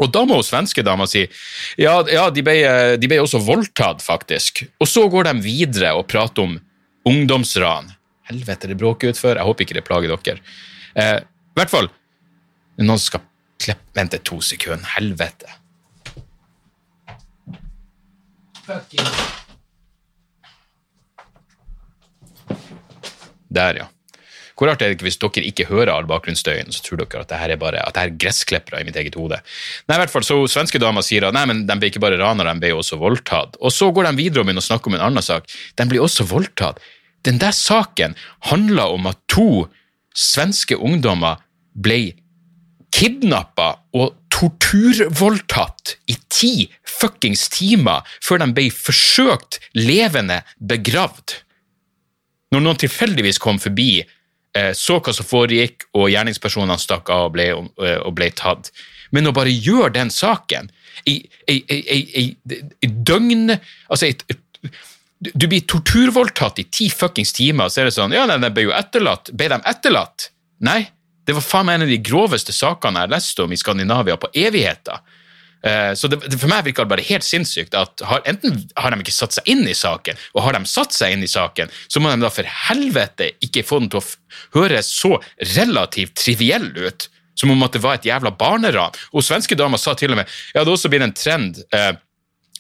[0.03, 1.27] Og da må hun svenske dama si
[1.79, 2.57] ja, ja de, ble,
[2.99, 4.65] de ble også voldtatt, faktisk.
[4.83, 6.57] Og så går de videre og prater om
[7.09, 7.93] ungdomsran.
[8.31, 9.37] Helvete, det bråker utfor.
[9.37, 10.55] Jeg håper ikke det plager dere.
[10.95, 11.91] Eh, I hvert fall
[12.83, 13.23] Noen skal
[13.61, 14.89] klippe Vente to sekunder.
[14.97, 15.61] Helvete.
[23.53, 23.88] Der, ja.
[24.57, 27.31] Hvor rart er det ikke hvis dere ikke hører all bakgrunnsstøyen, så tror dere at
[27.33, 29.41] det her er bare at det her er gressklippere i mitt eget hode.
[29.88, 32.21] Nei, i hvert fall, så Svenske dama sier at nei, men de ble ikke bare
[32.21, 33.57] rana, de ble også voldtatt.
[33.59, 35.49] Og så går de videre og begynner å snakke om en annen sak.
[35.81, 36.83] De blir også voldtatt.
[37.27, 38.17] Den der saken
[38.51, 39.67] handla om at to
[40.15, 41.41] svenske ungdommer
[41.73, 42.12] ble
[42.93, 46.53] kidnappa og torturvoldtatt i ti
[46.88, 51.41] fuckings timer før de ble forsøkt levende begravd.
[52.53, 54.03] Når noen tilfeldigvis kom forbi,
[54.57, 58.71] eh, så hva som foregikk, og gjerningspersonene stakk av og ble, eh, og ble tatt.
[59.12, 60.71] Men å bare gjøre den saken
[61.09, 62.27] i, i, i,
[62.81, 63.51] i, døgn
[63.91, 64.09] Altså
[65.19, 68.77] Du blir torturvoldtatt i ti fuckings timer, så er det sånn Ja, de ble jo
[68.77, 69.33] etterlatt.
[69.37, 70.31] Ble de etterlatt?
[70.65, 70.87] Nei.
[71.23, 74.17] Det var faen meg en av de groveste sakene jeg har lest om i Skandinavia
[74.19, 74.99] på evigheter.
[75.62, 79.05] Eh, Så det, for meg virker det bare helt sinnssykt at har, enten har de
[79.05, 82.03] ikke satt seg inn i saken, og har de satt seg inn i saken, så
[82.03, 84.07] må de da for helvete ikke få den til å
[84.59, 85.16] høres så
[85.57, 88.96] relativt triviell ut, som om at det var et jævla barneran.
[89.12, 91.94] Og svenske damer sa til og med ja, det også blitt en trend eh,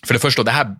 [0.02, 0.72] For det første, og det her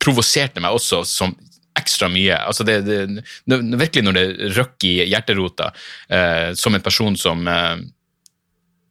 [0.00, 1.32] provoserte meg også som
[1.78, 2.36] ekstra mye.
[2.36, 5.70] Altså det, det, virkelig når det røkker i hjerterota,
[6.10, 7.76] eh, som en person som eh,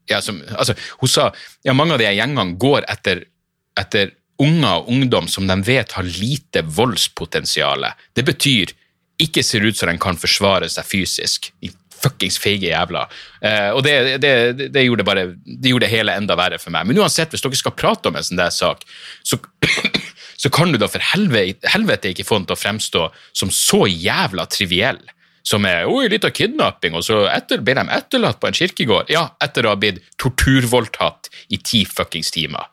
[0.09, 1.29] ja, som, altså, hun sa
[1.67, 3.25] ja, mange av de gjengene går etter,
[3.79, 7.87] etter unger og ungdom som de vet har lite voldspotensial.
[8.15, 8.73] Det betyr
[9.21, 11.51] ikke ser ut som de kan forsvare seg fysisk.
[11.63, 13.07] De fuckings feige jævla.
[13.41, 14.33] Eh, og det, det,
[14.69, 16.85] det, gjorde bare, det gjorde hele enda verre for meg.
[16.85, 18.85] Men uansett, hvis dere skal prate om en sånn der sak,
[19.25, 19.39] så,
[20.43, 23.07] så kan du da for helvete, helvete ikke få den til å fremstå
[23.41, 25.01] som så jævla triviell
[25.47, 29.11] som er oi, litt av kidnapping, og så etter, ble de etterlatt på en kirkegård.
[29.13, 32.67] Ja, etter å ha blitt torturvoldtatt i ti fuckings timer.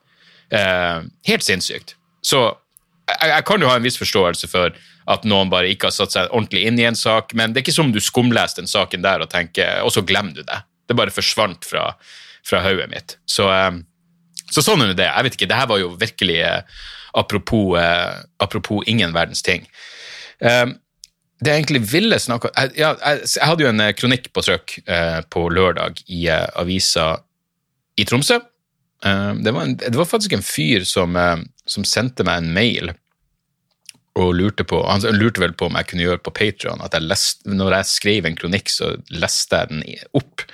[0.50, 1.94] Eh, helt sinnssykt.
[2.24, 4.74] Så jeg, jeg kan jo ha en viss forståelse for
[5.14, 7.66] at noen bare ikke har satt seg ordentlig inn i en sak, men det er
[7.66, 10.62] ikke som om du skumleste den saken der og tenker, og så glemmer du det.
[10.88, 11.90] Det bare forsvant fra,
[12.44, 13.18] fra hodet mitt.
[13.30, 13.82] Så, eh,
[14.50, 15.10] så sånn er det.
[15.12, 16.80] Jeg vet ikke, det her var jo virkelig eh,
[17.14, 19.68] apropos, eh, apropos ingen verdens ting.
[20.42, 20.66] Eh,
[21.42, 24.44] det jeg egentlig ville snakke om jeg, jeg, jeg hadde jo en eh, kronikk på
[24.47, 27.09] trykk eh, på lørdag i eh, avisa
[27.99, 28.38] i Tromsø.
[29.05, 32.55] Eh, det, var en, det var faktisk en fyr som, eh, som sendte meg en
[32.55, 32.94] mail
[34.14, 37.07] og lurte på Han lurte vel på om jeg kunne gjøre på Patreon at jeg
[37.09, 39.83] leste, når jeg skrev en kronikk, så leste jeg den
[40.14, 40.47] opp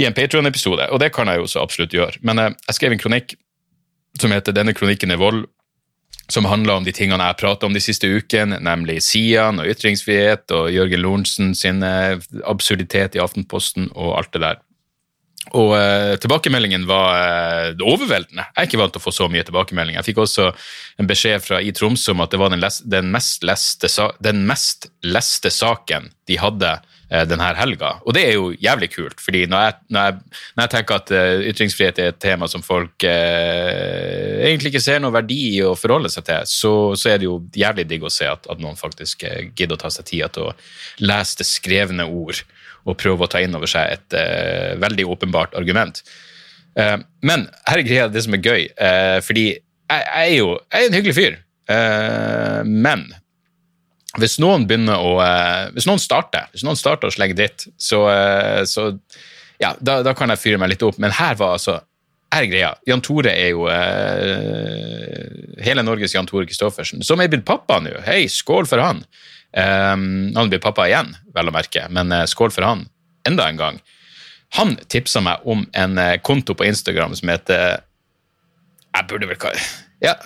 [0.00, 2.18] i en Patreon-episode, og det kan jeg jo så absolutt gjøre.
[2.26, 3.36] Men eh, jeg skrev en kronikk
[4.20, 5.46] som heter 'Denne kronikken er vold',
[6.30, 9.68] som handler om de tingene jeg har pratet om de siste ukene, nemlig Sian og
[9.68, 14.62] ytringsfrihet og Jørgen Lorentzen sin eh, absurditet i Aftenposten og alt det der.
[15.58, 18.46] Og eh, tilbakemeldingen var eh, overveldende.
[18.46, 19.98] Jeg er ikke vant til å få så mye tilbakemelding.
[19.98, 20.48] Jeg fikk også
[21.02, 23.90] en beskjed fra i Tromsø om at det var den, les, den, mest, leste,
[24.22, 26.76] den mest leste saken de hadde
[27.28, 27.96] denne helga.
[28.06, 31.12] Og det er jo jævlig kult, fordi når jeg, når jeg, når jeg tenker at
[31.12, 35.74] uh, ytringsfrihet er et tema som folk uh, egentlig ikke ser noe verdi i å
[35.78, 38.80] forholde seg til, så, så er det jo jævlig digg å se at, at noen
[38.80, 40.56] faktisk uh, gidder å ta seg tida til å
[41.04, 42.42] lese det skrevne ord
[42.88, 44.14] og prøve å ta inn over seg et
[44.82, 46.00] veldig åpenbart argument.
[46.74, 48.64] Men her er greia det som er gøy,
[49.22, 49.60] fordi jeg,
[50.00, 51.36] jeg, er jo jeg er en hyggelig fyr.
[52.66, 53.04] men
[54.20, 55.12] hvis noen begynner å
[55.72, 58.02] Hvis noen starter hvis noen starter å slenge dritt, så,
[58.68, 58.90] så
[59.62, 60.98] ja, da, da, kan jeg fyre meg litt opp.
[61.00, 61.78] Men her var altså
[62.32, 62.70] her er greia.
[62.88, 63.64] Jan Tore er jo
[65.64, 67.94] hele Norges Jan Tore Christoffersen, som er blitt pappa nå.
[68.06, 69.02] Hei, skål for han.
[69.52, 72.86] Um, han blir pappa igjen, vel å merke, men uh, skål for han
[73.28, 73.80] enda en gang.
[74.56, 77.82] Han tipsa meg om en uh, konto på Instagram som heter
[78.92, 79.60] Jeg burde vel kalle
[80.04, 80.16] ja.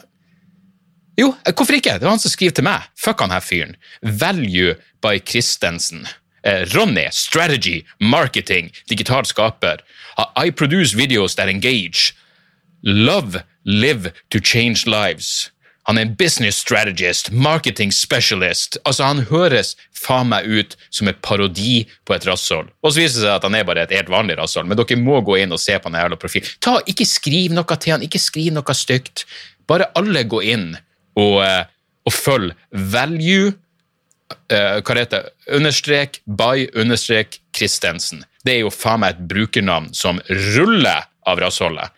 [1.16, 1.96] Jo, eh, hvorfor ikke?
[1.98, 2.87] Det var han som skriver til meg.
[2.96, 3.76] Fuck han her fyren.
[4.02, 6.07] Value by Christensen.
[6.46, 9.81] Uh, Ronny, strategy, marketing, digital skaper.
[10.37, 12.14] I produce videos that engage.
[12.83, 15.50] Love, live to change lives.
[15.87, 18.76] Han er en business strategist, marketing specialist.
[18.85, 22.72] Altså, Han høres faen meg ut som et parodi på et rasshold.
[22.83, 24.98] Og så viser det seg at han er bare et helt vanlig rasshold, men dere
[24.98, 26.50] må gå inn og se på den jævla profilen.
[26.62, 29.26] Ta, Ikke skriv noe til han, ikke skriv noe stygt.
[29.66, 30.72] Bare alle gå inn
[31.16, 31.62] og, eh,
[32.07, 33.55] og følg value
[34.50, 38.24] hva det heter understrek by understrek Christensen.
[38.42, 40.18] Det er jo faen meg et brukernavn som
[40.55, 41.94] ruller av rassholdet.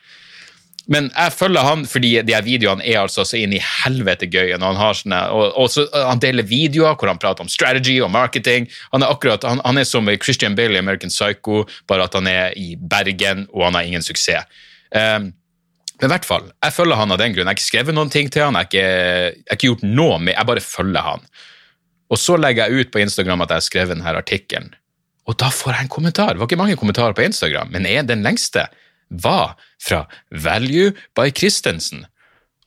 [0.88, 4.54] Men jeg følger han fordi de her videoene er altså så inn i helvete gøy.
[4.56, 8.12] Og han, sånne, og, og så, han deler videoer hvor han prater om strategy og
[8.14, 8.70] marketing.
[8.94, 12.56] Han er akkurat, han, han er som Christian Bailey American Psycho, bare at han er
[12.56, 14.48] i Bergen og han har ingen suksess.
[14.88, 15.34] Um,
[15.98, 17.46] men i hvert fall, jeg følger han av den grunn.
[17.46, 18.88] Jeg har ikke skrevet noen ting til han, jeg har ikke,
[19.34, 21.24] jeg har ikke gjort noe med, jeg bare følger han.
[22.08, 24.70] Og så legger jeg ut på Instagram at jeg har skrevet denne artikkelen,
[25.28, 26.32] og da får jeg en kommentar.
[26.32, 28.68] Det var ikke mange kommentarer på Instagram, men er den lengste
[29.08, 32.06] var fra Value by Christensen,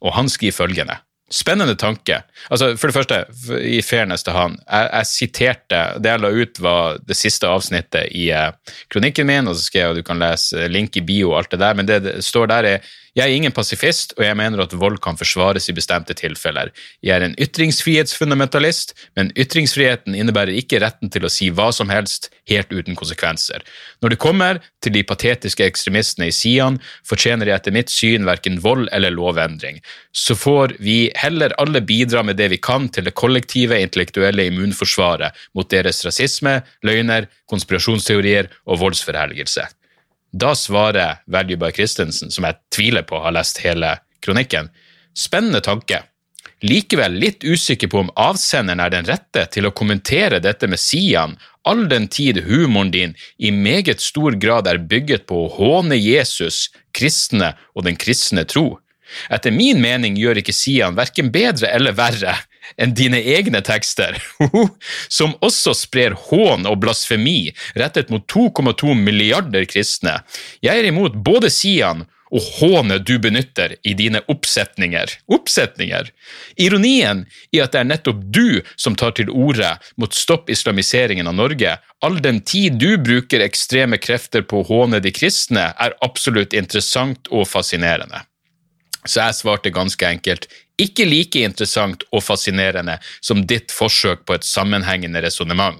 [0.02, 1.00] og han skriver følgende.
[1.32, 2.18] Spennende tanke.
[2.52, 3.18] Altså, For det første,
[3.64, 8.12] i fairness til han, jeg, jeg, siterte Det jeg la ut, var det siste avsnittet
[8.12, 8.52] i uh,
[8.92, 11.54] kronikken min, og så skrev jeg at du kan lese link i bio og alt
[11.56, 14.62] det der, men det det står der, er jeg er ingen pasifist, og jeg mener
[14.64, 16.70] at vold kan forsvares i bestemte tilfeller.
[17.04, 22.30] Jeg er en ytringsfrihetsfundamentalist, men ytringsfriheten innebærer ikke retten til å si hva som helst
[22.48, 23.66] helt uten konsekvenser.
[24.00, 28.62] Når det kommer til de patetiske ekstremistene i Sian, fortjener de etter mitt syn verken
[28.64, 29.84] vold eller lovendring.
[30.16, 35.36] Så får vi heller alle bidra med det vi kan til det kollektive intellektuelle immunforsvaret
[35.58, 39.68] mot deres rasisme, løgner, konspirasjonsteorier og voldsforherligelse.
[40.32, 44.70] Da svarer Valjuberg Christensen, som jeg tviler på har lest hele kronikken,
[45.18, 46.04] spennende tanke.
[46.62, 51.36] Likevel litt usikker på om avsenderen er den rette til å kommentere dette med Sian,
[51.66, 56.70] all den tid humoren din i meget stor grad er bygget på å håne Jesus,
[56.94, 58.78] kristne og den kristne tro.
[59.34, 62.38] Etter min mening gjør ikke Sian verken bedre eller verre
[62.78, 64.18] enn dine egne tekster,
[65.18, 70.20] som også sprer hån og blasfemi rettet mot 2,2 milliarder kristne.
[70.64, 75.18] Jeg er imot både Sian og hånet du benytter i dine oppsetninger.
[75.36, 76.10] Oppsetninger!
[76.64, 81.36] Ironien i at det er nettopp du som tar til orde mot stopp islamiseringen av
[81.38, 86.56] Norge, all den tid du bruker ekstreme krefter på å håne de kristne, er absolutt
[86.58, 88.24] interessant og fascinerende.
[89.04, 90.48] Så jeg svarte ganske enkelt
[90.82, 95.80] ikke like interessant og fascinerende som ditt forsøk på et sammenhengende resonnement.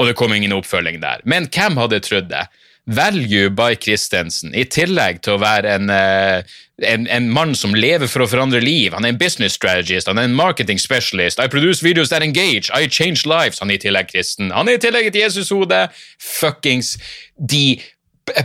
[0.00, 1.22] Og det kom ingen oppfølging der.
[1.28, 2.46] Men hvem hadde trodd det?
[2.86, 6.42] Value by Christensen, i tillegg til å være en, eh,
[6.82, 8.92] en, en, mann som lever for å forandre liv.
[8.96, 11.38] Han er en business strategist, han er en marketing specialist.
[11.38, 13.60] I produce videos that engage, I change lives.
[13.62, 14.50] Han er i tillegg kristen.
[14.50, 15.88] Han er i tillegg et Jesushode.
[16.18, 16.98] Fuckings
[17.38, 17.78] de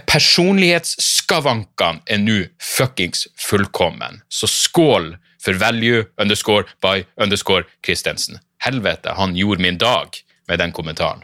[0.06, 4.22] personlighetsskavankene er nå fuckings fullkommen.
[4.30, 8.40] Så skål for value underscore by underscore Christensen.
[8.64, 10.10] Helvete, han gjorde min dag
[10.48, 11.24] med den kommentaren.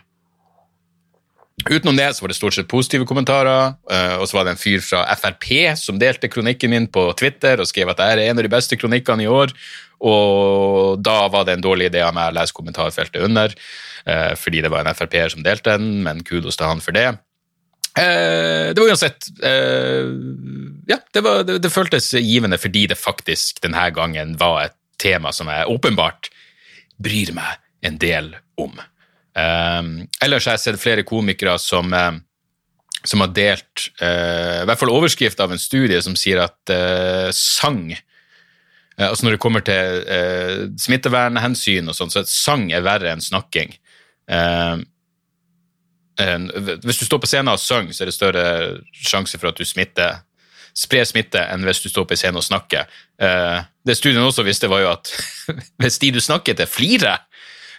[1.70, 4.60] Utenom det så var det stort sett positive kommentarer, eh, og så var det en
[4.60, 8.42] fyr fra Frp som delte kronikken min på Twitter og skrev at det er en
[8.42, 9.54] av de beste kronikkene i år.
[10.04, 13.54] Og da var det en dårlig idé av meg å lese kommentarfeltet under,
[14.06, 17.14] eh, fordi det var en Frp-er som delte den, men kudos til han for det.
[17.98, 20.10] Eh, det var uansett eh,
[20.88, 25.30] Ja, det, var, det, det, føltes givende fordi det faktisk denne gangen var et tema
[25.36, 26.32] som jeg åpenbart
[27.04, 28.74] bryr meg en del om.
[29.38, 29.82] Eh,
[30.26, 31.94] ellers har jeg sett flere komikere som,
[33.04, 36.74] som har delt i hvert fall overskrift av en studie som sier at
[37.36, 37.92] sang
[38.94, 43.72] Altså Når det kommer til smittevernhensyn og sånn, så sang er verre enn snakking.
[44.30, 44.86] Uh,
[46.18, 48.46] hvis du står på scenen og synger, så er det større
[48.94, 50.22] sjanse for at du smitter,
[50.78, 52.90] sprer smitte enn hvis du står på scenen og snakker.
[53.22, 55.12] Eh, det studien også visste, var jo at
[55.82, 57.26] hvis de du snakker til, flirer,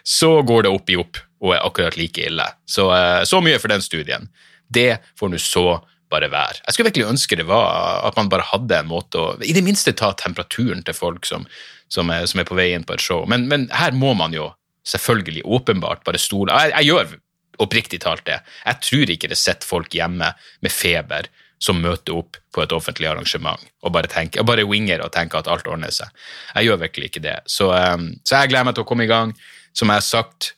[0.05, 2.45] så går det opp i opp og er akkurat like ille.
[2.69, 4.29] Så, eh, så mye for den studien.
[4.67, 5.67] Det får nå så
[6.11, 6.61] bare være.
[6.65, 9.63] Jeg skulle virkelig ønske det var at man bare hadde en måte å i det
[9.65, 11.47] minste ta temperaturen til folk som,
[11.91, 13.25] som, er, som er, på vei inn på et show.
[13.29, 14.51] Men, men, her må man jo
[14.85, 17.15] selvfølgelig åpenbart bare stole jeg, jeg gjør
[17.63, 18.41] oppriktig talt det.
[18.65, 21.29] Jeg tror ikke det sitter folk hjemme med feber
[21.61, 25.39] som møter opp på et offentlig arrangement og bare, tenker, og bare winger og tenker
[25.39, 26.11] at alt ordner seg.
[26.53, 27.37] Jeg gjør virkelig ikke det.
[27.51, 29.33] Så, um, så jeg gleder meg til å komme i gang.
[29.75, 30.51] Som jeg har sagt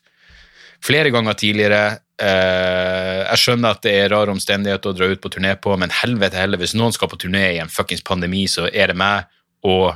[0.86, 5.32] flere ganger tidligere, uh, jeg skjønner at det er rare omstendigheter å dra ut på
[5.34, 8.68] turné på, men helvete heller, hvis noen skal på turné i en fuckings pandemi, så
[8.72, 9.30] er det meg.
[9.68, 9.90] Og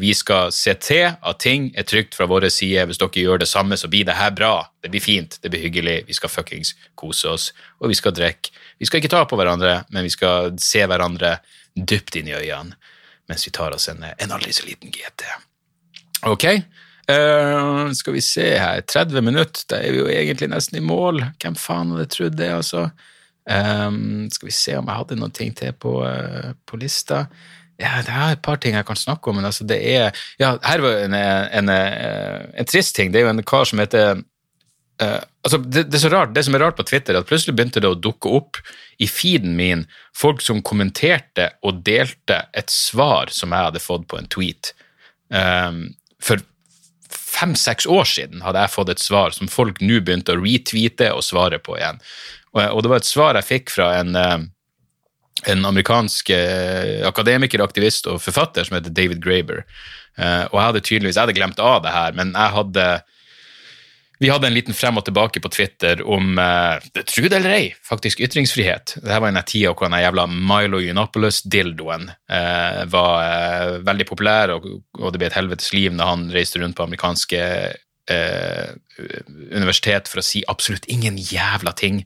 [0.00, 2.86] vi skal se til at ting er trygt fra vår side.
[2.88, 4.54] Hvis dere gjør det samme, så blir det her bra.
[4.80, 5.98] Det blir fint, det blir hyggelig.
[6.08, 8.54] Vi skal fuckings kose oss, og vi skal drikke.
[8.80, 11.34] Vi skal ikke ta på hverandre, men vi skal se hverandre
[11.76, 12.78] dypt inn i øynene
[13.30, 15.22] mens vi tar oss en, en aldri så liten GT.
[16.26, 20.84] Ok, uh, skal vi se her 30 minutter, da er vi jo egentlig nesten i
[20.84, 21.22] mål.
[21.38, 22.88] Hvem faen hadde trodd det, altså?
[23.46, 27.28] Um, skal vi se om jeg hadde noen ting til på, uh, på lista.
[27.80, 30.56] Ja, det er et par ting jeg kan snakke om, men altså det er Ja,
[30.66, 33.12] her var en, en, en, en trist ting.
[33.12, 36.44] Det er jo en kar som heter uh, altså det, det, er så rart, det
[36.46, 38.60] som er rart på Twitter, at plutselig begynte det å dukke opp
[39.00, 44.20] i feeden min folk som kommenterte og delte et svar som jeg hadde fått på
[44.20, 44.74] en tweet.
[45.32, 45.82] Um,
[46.20, 46.42] for
[47.10, 51.24] fem-seks år siden hadde jeg fått et svar som folk nå begynte å retweete og
[51.24, 52.00] svare på igjen.
[52.52, 54.40] Og, og det var et svar jeg fikk fra en uh,
[55.48, 59.64] en amerikansk eh, akademiker, aktivist og forfatter som heter David Graber.
[60.18, 62.90] Eh, og jeg hadde tydeligvis jeg hadde glemt av det her, men jeg hadde
[64.20, 67.68] vi hadde en liten frem og tilbake på Twitter om eh, tro det eller ei,
[67.88, 68.98] faktisk ytringsfrihet.
[68.98, 74.66] Dette var en tida hvor den jævla Milo Yiannopoulos-dildoen eh, var eh, veldig populær, og,
[74.98, 77.46] og, det ble et helvetes liv når han reiste rundt på amerikanske
[79.54, 82.00] universitet for å si absolutt ingen jævla ting.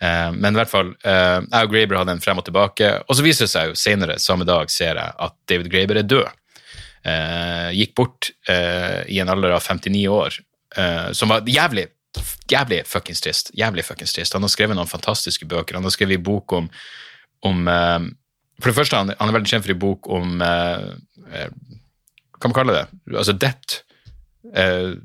[0.00, 3.18] Eh, men i hvert fall, eh, jeg og Graber hadde en frem og tilbake, og
[3.18, 6.28] så viser det seg jo senere samme dag ser jeg at David Graber er død.
[7.08, 10.34] Eh, gikk bort i en alder av 59 år,
[11.16, 11.86] som var jævlig
[12.50, 13.50] jævlig fuckings trist.
[13.56, 14.32] Jævlig fuckings trist.
[14.34, 15.76] Han har skrevet noen fantastiske bøker.
[15.76, 16.66] Han har skrevet en bok om,
[17.46, 21.44] om For det første, han, er veldig kjent for en bok om Hva
[22.40, 22.84] kan man kalle det?
[23.14, 23.78] Altså debt.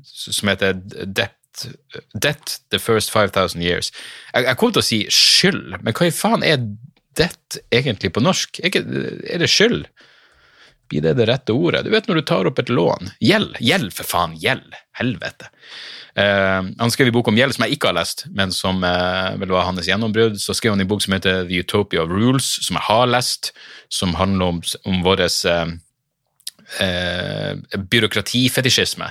[0.02, 0.74] som heter
[1.06, 1.38] Debt
[2.14, 3.92] Debt the first 5000 years.
[4.32, 6.62] Jeg, jeg kom til å si skyld, men hva i faen er
[7.18, 8.60] debt egentlig på norsk?
[8.64, 9.86] Er, det skyld?
[10.90, 11.84] Blir det det rette ordet?
[11.86, 13.12] Du vet når du tar opp et lån.
[13.24, 14.74] Gjeld, gjeld, for faen, gjeld.
[14.98, 15.50] Helvete.
[16.14, 19.34] Uh, han skrev en bok om gjeld som jeg ikke har lest, men som uh,
[19.40, 20.36] vel var hans gjennombrudd.
[20.42, 23.54] Så skrev han en bok som heter The Utopia of Rules, som jeg har lest,
[23.92, 25.74] som handler om, om vår uh,
[26.80, 29.10] eh, byråkratifetisjisme.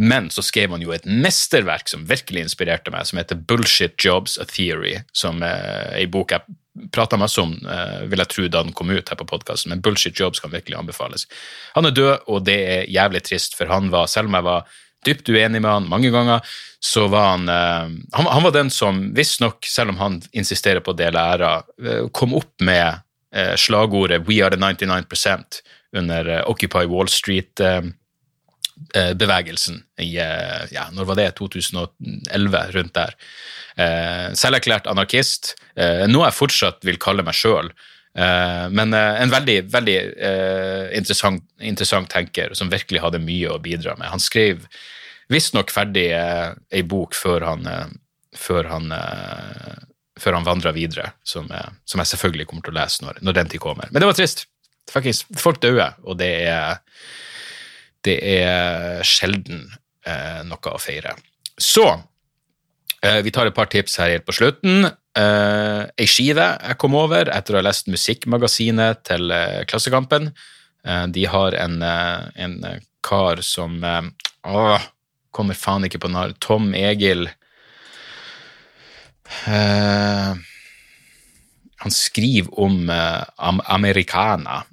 [0.00, 4.38] Men så skrev han jo et mesterverk som virkelig inspirerte meg, som heter Bullshit Jobs
[4.40, 6.58] A Theory, som er ei bok jeg
[6.94, 9.82] prata masse om, eh, vil jeg tro, da den kom ut her på podkasten, men
[9.84, 11.26] Bullshit Jobs kan virkelig anbefales.
[11.74, 14.64] Han er død, og det er jævlig trist, for han var, selv om jeg var
[15.06, 16.44] dypt uenig med han mange ganger,
[16.80, 20.94] så var han eh, han, han, var den som visstnok, selv om han insisterer på
[20.94, 23.00] å dele æra, eh, kom opp med
[23.34, 25.62] eh, slagordet 'We are the 99
[25.96, 30.14] under eh, Occupy Wall Street-bevegelsen eh, i
[30.74, 33.14] ja, når var det, 2011, rundt der.
[34.36, 35.54] Selverklært anarkist,
[36.10, 37.68] noe jeg fortsatt vil kalle meg sjøl.
[38.12, 39.98] Men en veldig, veldig
[40.98, 44.10] interessant, interessant tenker som virkelig hadde mye å bidra med.
[44.12, 44.56] Han skrev
[45.32, 47.62] visstnok ferdig ei bok før han,
[48.36, 48.86] før han
[50.20, 51.48] før han vandra videre, som,
[51.88, 53.88] som, jeg selvfølgelig kommer til å lese når, når den tid kommer.
[53.88, 54.49] Men det var trist.
[54.90, 56.80] Faktisk, folk dør, og det er,
[58.06, 59.66] det er sjelden
[60.06, 61.14] eh, noe å feire.
[61.60, 61.84] Så
[63.04, 64.88] eh, vi tar et par tips her helt på slutten.
[65.18, 70.30] Eh, ei skive jeg kom over etter å ha lest musikkmagasinet til eh, Klassekampen.
[70.86, 72.56] Eh, de har en, eh, en
[73.06, 74.82] kar som Åh,
[75.34, 76.34] kommer faen ikke på navn.
[76.40, 77.28] Tom Egil
[81.80, 84.64] han skriver om uh, am Americana.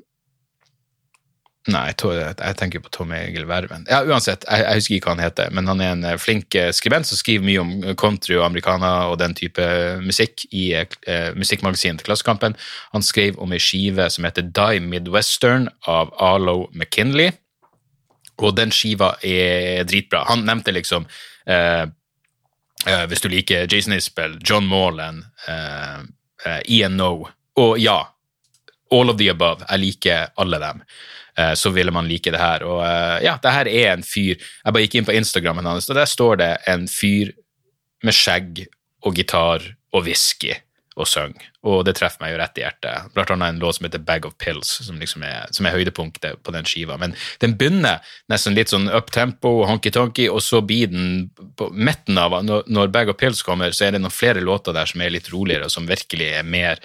[1.67, 3.83] Nei, jeg, tenker på Tom Egil Verven.
[3.91, 6.55] Ja, Uansett, jeg, jeg, husker ikke hva han heter, men han er en uh, flink
[6.55, 9.65] uh, skribent som skriver mye om country og americana og den type
[10.03, 12.55] musikk i uh, musikkmagasinet til Klassekampen.
[12.95, 17.31] Han skrev om ei skive som heter Die Midwestern av Arlo McKinley,
[18.39, 20.25] og den skiva er dritbra.
[20.29, 21.07] Han nevnte liksom
[21.47, 25.23] Hvis du liker Jason Isbell, John Morland,
[26.69, 27.25] Ian No
[27.57, 27.97] og ja,
[28.91, 29.65] all of the above.
[29.69, 30.83] Jeg liker alle dem.
[31.39, 32.63] Uh, så ville man like det her.
[32.65, 35.89] Og uh, ja, det her er en fyr Jeg bare gikk inn på Instagrammen hans,
[35.89, 37.33] og der står det en fyr
[38.05, 38.65] med skjegg
[39.05, 40.55] og gitar og whisky
[40.97, 41.47] og synger.
[41.67, 43.09] Og det treffer meg jo rett i hjertet.
[43.13, 46.41] Blant annet en låt som heter Bag of Pills, som, liksom er, som er, høydepunktet
[46.43, 46.97] på den skiva.
[47.01, 51.27] Men den begynner nesten litt sånn up-tempo, honky-tonky, og så blir den
[51.59, 54.89] på midten av når, Bag of Pills kommer, så er det noen flere låter der
[54.89, 56.81] som er litt roligere, og som virkelig er mer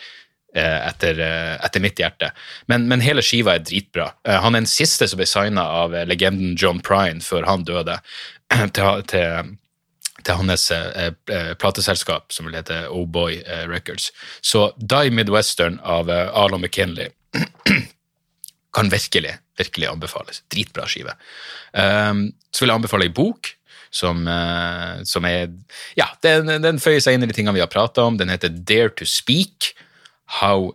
[0.55, 2.29] Eh, etter, eh, etter, mitt hjerte.
[2.69, 4.11] Men, men, hele skiva er dritbra.
[4.29, 7.95] Eh, han er den siste som ble signa av legenden John Prine før han døde,
[8.77, 9.55] til, til,
[10.25, 10.69] til hans
[11.61, 14.11] plateselskap, som vil hete Oh Boy Records.
[14.41, 17.11] Så Die Midwestern av Arlo McKinley
[18.77, 20.43] kan virkelig, virkelig anbefales.
[20.53, 21.17] Dritbra skive.
[21.75, 23.55] så vil jeg anbefale ei bok.
[23.93, 24.25] Som,
[25.05, 25.51] som, er
[25.99, 28.17] Ja, den, den føyer seg inn i de tingene vi har prata om.
[28.17, 29.75] Den heter Dare to Speak
[30.41, 30.73] how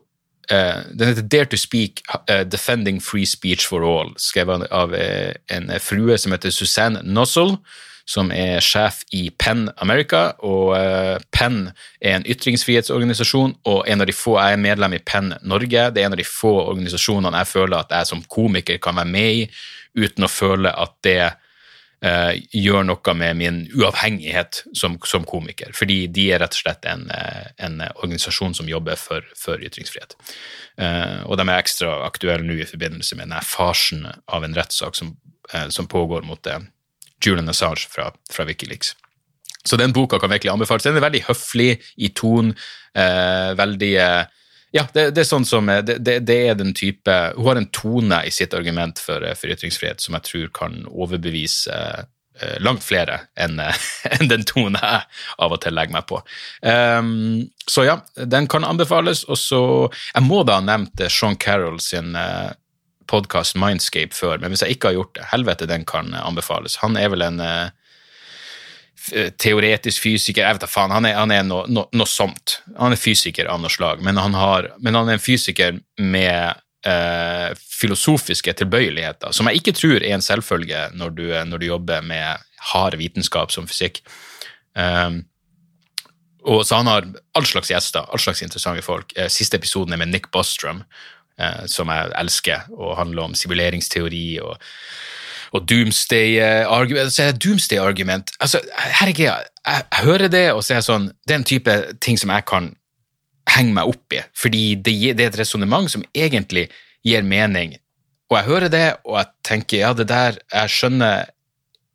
[0.51, 5.33] Uh, den heter Dare to Speak, uh, Defending Free Speech for All, skrevet av uh,
[5.51, 7.57] en frue som heter Suzanne Nozzle,
[8.07, 10.31] som er sjef i Penn America.
[10.39, 10.71] og
[11.35, 15.89] Penn er en ytringsfrihetsorganisasjon, og en av de få jeg er medlem i Penn Norge.
[15.91, 19.11] Det er en av de få organisasjonene jeg føler at jeg som komiker kan være
[19.11, 19.43] med i,
[19.97, 21.19] uten å føle at det
[22.05, 25.73] uh, gjør noe med min uavhengighet som, som, komiker.
[25.77, 30.17] Fordi de er rett og slett en, eh, en organisasjon som jobber for, for ytringsfrihet.
[30.79, 34.97] Uh, og de er ekstra aktuelle nå i forbindelse med denne farsen av en rettssak
[34.97, 35.15] som,
[35.53, 36.41] uh, som pågår mot
[37.23, 38.95] Julian Assange fra, fra Wikileaks.
[39.67, 40.83] Så den boka kan virkelig anbefales.
[40.83, 42.53] Den er veldig høflig i ton,
[43.59, 43.93] veldig
[44.71, 47.69] ja, det, det, er sånn som det, det, det, er den type Hun har en
[47.71, 53.21] tone i sitt argument for, for ytringsfrihet som jeg tror kan overbevise eh, langt flere
[53.39, 53.61] enn
[54.17, 55.07] en den tonen jeg
[55.39, 56.19] av og til legger meg på.
[56.61, 59.23] Um, så ja, den kan anbefales.
[59.31, 59.61] Og så
[60.13, 62.15] Jeg må da ha nevnt Sean Carroll sin
[63.07, 66.79] uh, podkast Mindscape før, men hvis jeg ikke har gjort det, helvete, den kan anbefales.
[66.83, 67.67] Han er vel en uh,
[69.13, 72.57] Eh, teoretisk fysiker Jeg vet da faen, han er, han er noe, no, noe sånt.
[72.75, 76.59] Han er fysiker av noe slag, men han, har, men han er en fysiker med
[76.87, 82.03] eh, filosofiske tilbøyeligheter, som jeg ikke tror er en selvfølge når du, når du jobber
[82.03, 82.43] med
[82.73, 84.01] hard vitenskap som fysikk.
[84.73, 85.23] Um,
[86.47, 89.13] og så Han har all slags gjester, all slags interessante folk.
[89.15, 91.16] Eh, siste episoden er med Nick Bostrom, eh,
[91.69, 94.57] som jeg elsker, og handler om simuleringsteori og
[95.55, 97.13] og doomsday-argument.
[97.13, 98.59] Så er det doomsday-argument altså,
[98.99, 102.19] Herregud, jeg, jeg, hører det, og så er jeg sånn Det er en type ting
[102.19, 102.73] som jeg kan
[103.55, 106.65] henge meg opp i, fordi det, det er et resonnement som egentlig
[107.07, 107.77] gir mening.
[108.27, 111.29] Og jeg hører det, og jeg tenker ja, det der Jeg skjønner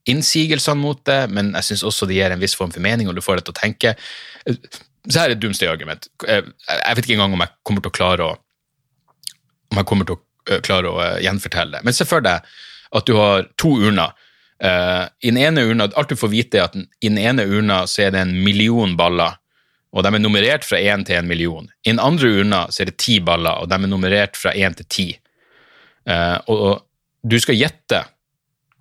[0.08, 3.14] innsigelsene mot det, men jeg syns også det gir en viss form for mening, og
[3.14, 3.92] du får det til å tenke.
[4.48, 6.08] Så her er et doomsday-argument.
[6.24, 8.38] Jeg vet ikke engang om jeg kommer til å klare å
[9.72, 11.86] om jeg kommer til å klare å gjenfortelle det.
[11.86, 12.44] Men se for deg
[12.92, 14.12] at du har to urner.
[14.62, 17.82] Uh, I den ene urna, Alt du får vite, er at i den ene urna
[17.90, 19.38] så er det en million baller,
[19.92, 21.66] og de er nummerert fra én til en million.
[21.84, 24.76] I den andre urna så er det ti baller, og de er nummerert fra én
[24.78, 25.06] til ti.
[26.48, 26.80] Og,
[27.22, 28.00] du skal gjette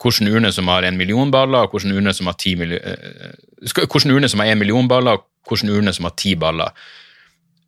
[0.02, 4.16] hvilken urne som har en million baller, og hvilken urne som har ti uh, hvilken
[4.16, 6.72] urne som har en million baller, og hvilken urne som har ti baller.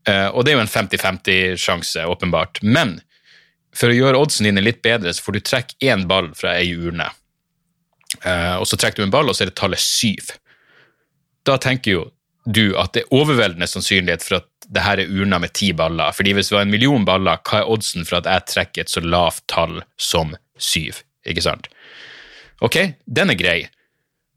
[0.05, 2.59] og det er jo en 50-50-sjanse, åpenbart.
[2.61, 2.97] Men
[3.73, 6.73] for å gjøre oddsen dine litt bedre, så får du trekke én ball fra ei
[6.75, 7.09] urne.
[8.21, 10.35] Uh, og så trekker du en ball, og så er det tallet syv.
[11.47, 12.03] Da tenker jo
[12.45, 16.11] du at det er overveldende sannsynlighet for at det her er urna med ti baller.
[16.11, 18.91] fordi hvis det var en million baller, hva er oddsen for at jeg trekker et
[18.91, 21.03] så lavt tall som syv?
[21.25, 21.69] Ikke sant?
[22.63, 23.59] Ok, den er grei.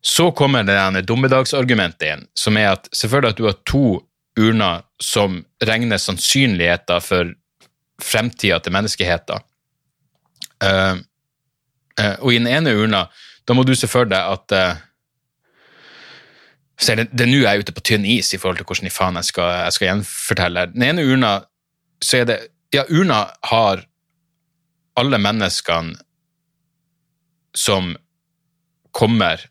[0.02, 3.86] Så kommer det dummedagsargumentet inn, som er at selvfølgelig at du har to
[4.38, 7.32] urner som regner sannsynligheter for
[8.02, 9.44] fremtida til menneskeheten.
[10.64, 10.98] Uh,
[12.00, 13.06] uh, og i den ene urna,
[13.46, 14.82] da må du se for deg at uh,
[16.76, 18.92] det, det er nå jeg er ute på tynn is i forhold til hvordan i
[18.92, 20.66] faen jeg skal, jeg skal gjenfortelle.
[20.74, 21.38] Den ene urna,
[22.04, 22.40] så er det
[22.74, 23.84] Ja, urna har
[24.98, 25.94] alle menneskene
[27.56, 27.94] som
[28.92, 29.44] kommer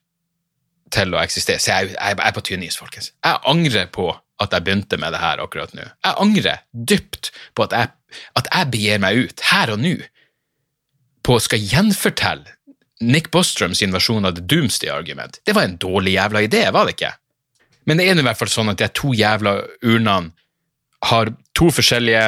[0.93, 1.61] til å eksistere.
[1.63, 3.13] Så jeg, jeg, jeg er på tynn is, folkens.
[3.23, 4.11] Jeg angrer på
[4.43, 5.85] at jeg begynte med det her akkurat nå.
[6.03, 7.93] Jeg angrer dypt på at jeg,
[8.39, 9.95] at jeg begir meg ut, her og nå,
[11.25, 12.53] på å skal gjenfortelle
[13.05, 15.39] Nick Bostrom sin versjon av The Doomsday Argument.
[15.45, 17.11] Det var en dårlig jævla idé, var det ikke?
[17.85, 20.33] Men det er i hvert fall sånn at de to jævla urnene
[21.05, 22.23] har to forskjellige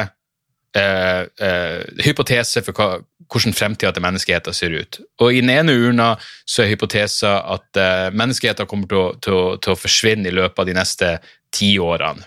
[0.76, 3.00] eh, eh, hypoteser for hva,
[3.32, 5.00] hvordan fremtida til menneskeheten ser ut.
[5.22, 6.12] Og I den ene urna
[6.48, 10.62] så er hypotesen at eh, menneskeheten kommer til å, til, til å, forsvinne i løpet
[10.62, 11.10] av de neste
[11.54, 12.26] ti årene.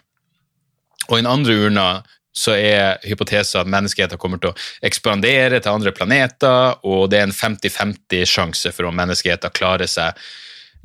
[1.09, 1.87] Og i den andre urna
[2.31, 7.27] så er hypotesen at menneskeheten kommer til å ekspandere til andre planeter, og det er
[7.27, 10.15] en 50-50 sjanse for om menneskeheten klarer seg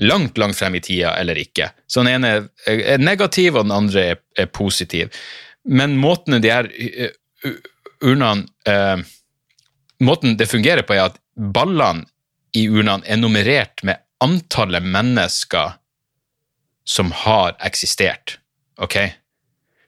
[0.02, 1.70] langt, langt frem i tida eller ikke.
[1.86, 2.32] Så den ene
[2.66, 5.14] er negativ, og den andre er, er positiv.
[5.64, 7.54] Men måten de her uh,
[8.04, 8.98] urnene eh,
[10.04, 12.04] Måten det fungerer på, er at ballene
[12.52, 15.78] i urnene er nummerert med antallet mennesker
[16.88, 18.38] som har eksistert.
[18.78, 18.96] ok?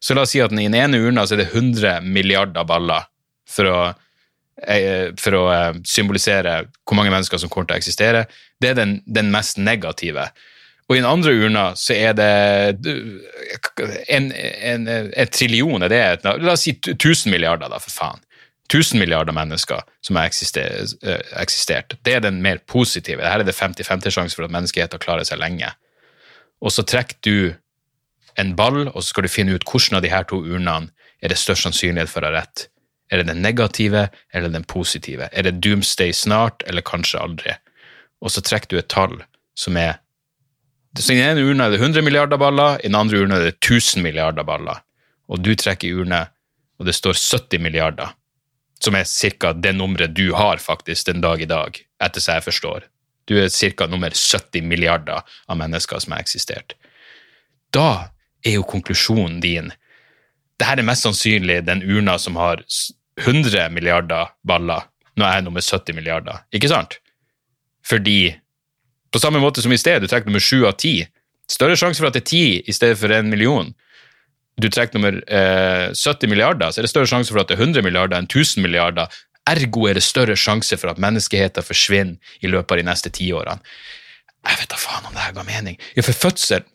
[0.01, 3.09] Så la oss si at i den ene urna så er det 100 milliarder baller
[3.49, 3.81] for å,
[4.63, 8.27] eh, for å eh, symbolisere hvor mange mennesker som kommer til å eksistere.
[8.61, 10.29] Det er den, den mest negative.
[10.89, 12.31] Og i den andre urna så er det
[14.09, 18.25] en, en, en trillion, er det et, La oss si 1000 milliarder, da, for faen.
[18.69, 21.97] 1000 milliarder mennesker som har eh, eksistert.
[22.05, 23.25] Det er den mer positive.
[23.25, 25.73] Her er det 50-50 sjanse for at menneskeheten klarer seg lenge.
[26.65, 27.55] Og så trekker du
[28.39, 30.91] en ball, og så skal du finne ut hvordan av de her to urnene
[31.23, 32.69] er det størst sannsynlighet for å ha rett.
[33.11, 35.31] Er det den negative eller den positive?
[35.33, 37.57] Er det doomsday snart eller kanskje aldri?
[38.23, 39.17] Og så trekker du et tall
[39.59, 39.99] som er
[40.99, 43.51] så I den ene urna er det 100 milliarder baller, i den andre urna er
[43.51, 44.81] det 1000 milliarder baller.
[45.31, 46.25] Og du trekker urne,
[46.81, 48.15] og det står 70 milliarder,
[48.83, 49.53] som er ca.
[49.53, 52.89] det nummeret du har faktisk den dag i dag, etter så jeg forstår.
[53.29, 53.87] Du er ca.
[53.87, 56.75] nummer 70 milliarder av mennesker som har eksistert.
[57.75, 58.11] Da
[58.45, 59.73] er jo konklusjonen din
[60.59, 62.65] Dette er mest sannsynlig den urna som har
[63.23, 64.89] 100 milliarder baller.
[65.15, 66.97] Nå er jeg nummer 70 milliarder, ikke sant?
[67.87, 68.33] Fordi
[69.15, 71.07] på samme måte som i sted, du trekker nummer 7 av 10.
[71.49, 73.71] Større sjanse for at det er 10 i stedet for 1 million.
[74.59, 77.63] Du trekker nummer eh, 70 milliarder, så er det større sjanse for at det er
[77.63, 79.07] 100 milliarder enn 1000 milliarder.
[79.49, 83.61] Ergo er det større sjanse for at menneskeheten forsvinner i løpet av de neste tiårene.
[84.49, 85.79] Jeg vet da faen om det her ga mening.
[85.97, 86.67] Ja, for fødsel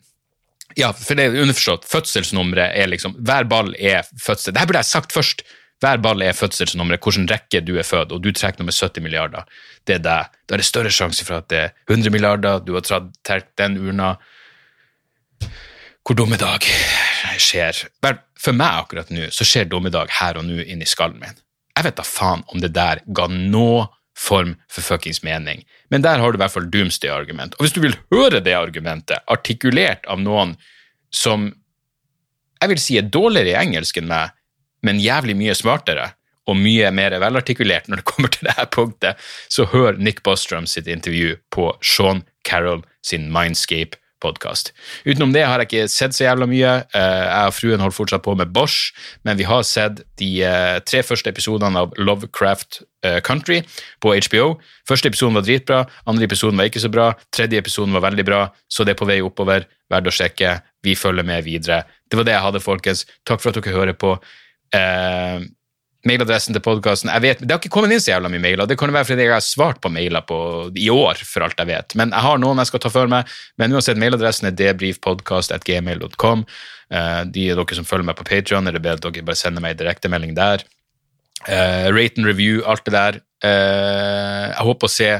[0.78, 1.84] ja, for det er underforstått.
[1.86, 4.54] Fødselsnummeret er liksom Hver ball er fødsel.
[4.54, 5.44] Dette burde jeg sagt først.
[5.82, 9.44] Hver ball er fødselsnummeret, hvilken rekke du er født, og du trekker nummer 70 milliarder.
[9.86, 10.36] Det er deg.
[10.48, 13.76] Da er det større sjanse for at det er 100 milliarder, du har trukket den
[13.82, 14.14] urna.
[16.04, 16.66] Hvor dommedag
[17.40, 17.86] skjer
[18.44, 21.43] For meg akkurat nå så skjer dommedag her og nå inni skallen min.
[21.74, 25.64] Jeg vet da faen om det der ga noe form for fuckings mening.
[25.90, 27.56] Men der har du i hvert fall doomsday-argument.
[27.58, 30.54] Og hvis du vil høre det argumentet artikulert av noen
[31.14, 31.50] som
[32.62, 34.30] jeg vil si er dårligere i engelsk enn meg,
[34.86, 36.12] men jævlig mye smartere
[36.48, 40.88] og mye mer velartikulert når det kommer til dette punktet, så hør Nick Bostrom sitt
[40.90, 44.72] intervju på Sean Carroll sin Mindscape podkast.
[45.04, 46.72] Utenom det har jeg ikke sett så jævla mye.
[46.96, 48.94] Eh, jeg og fruen holder fortsatt på med Bosch,
[49.26, 53.60] men vi har sett de eh, tre første episodene av Lovecraft eh, Country
[54.04, 54.54] på HBO.
[54.88, 58.44] Første episoden var dritbra, andre episoden var ikke så bra, tredje episoden var veldig bra,
[58.68, 59.68] så det er på vei oppover.
[59.92, 60.56] Verdt å sjekke.
[60.84, 61.82] Vi følger med videre.
[62.08, 63.04] Det var det jeg hadde, folkens.
[63.28, 64.16] Takk for at dere hører på.
[66.04, 67.10] Eh, mailadressen til podkasten.
[67.22, 68.66] Det har ikke kommet inn så jævla mye mailer.
[68.66, 71.66] Det kan være fordi jeg har svart på mailer på, i år, for alt jeg
[71.66, 71.94] vet.
[71.96, 73.26] Men jeg har noen jeg skal ta for meg.
[73.58, 76.44] Men uansett, mailadressen er debrifpodkast.gmail.com.
[76.92, 79.40] Uh, de av dere som følger meg på Patrion, er det bedre at dere bare
[79.40, 80.64] sender meg en direktemelding der.
[81.48, 83.20] Uh, rate and review, alt det der.
[83.44, 85.10] Uh, jeg håper å se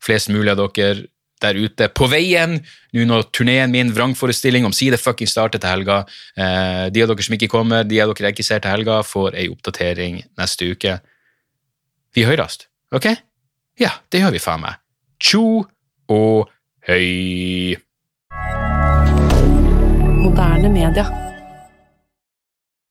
[0.00, 1.06] flest mulig av dere
[1.44, 2.58] der ute på veien
[2.94, 6.02] nå når turneen min, vrangforestilling, omsider fucking starter til helga.
[6.36, 9.00] Eh, de av dere som ikke kommer, de av dere jeg ikke ser til helga,
[9.06, 10.98] får ei oppdatering neste uke.
[12.16, 12.64] Vi høres,
[12.94, 13.12] ok?
[13.80, 14.82] Ja, det gjør vi faen meg.
[15.22, 15.62] Tjo
[16.10, 16.50] og
[16.88, 17.76] høy.
[20.20, 21.29] Moderne media.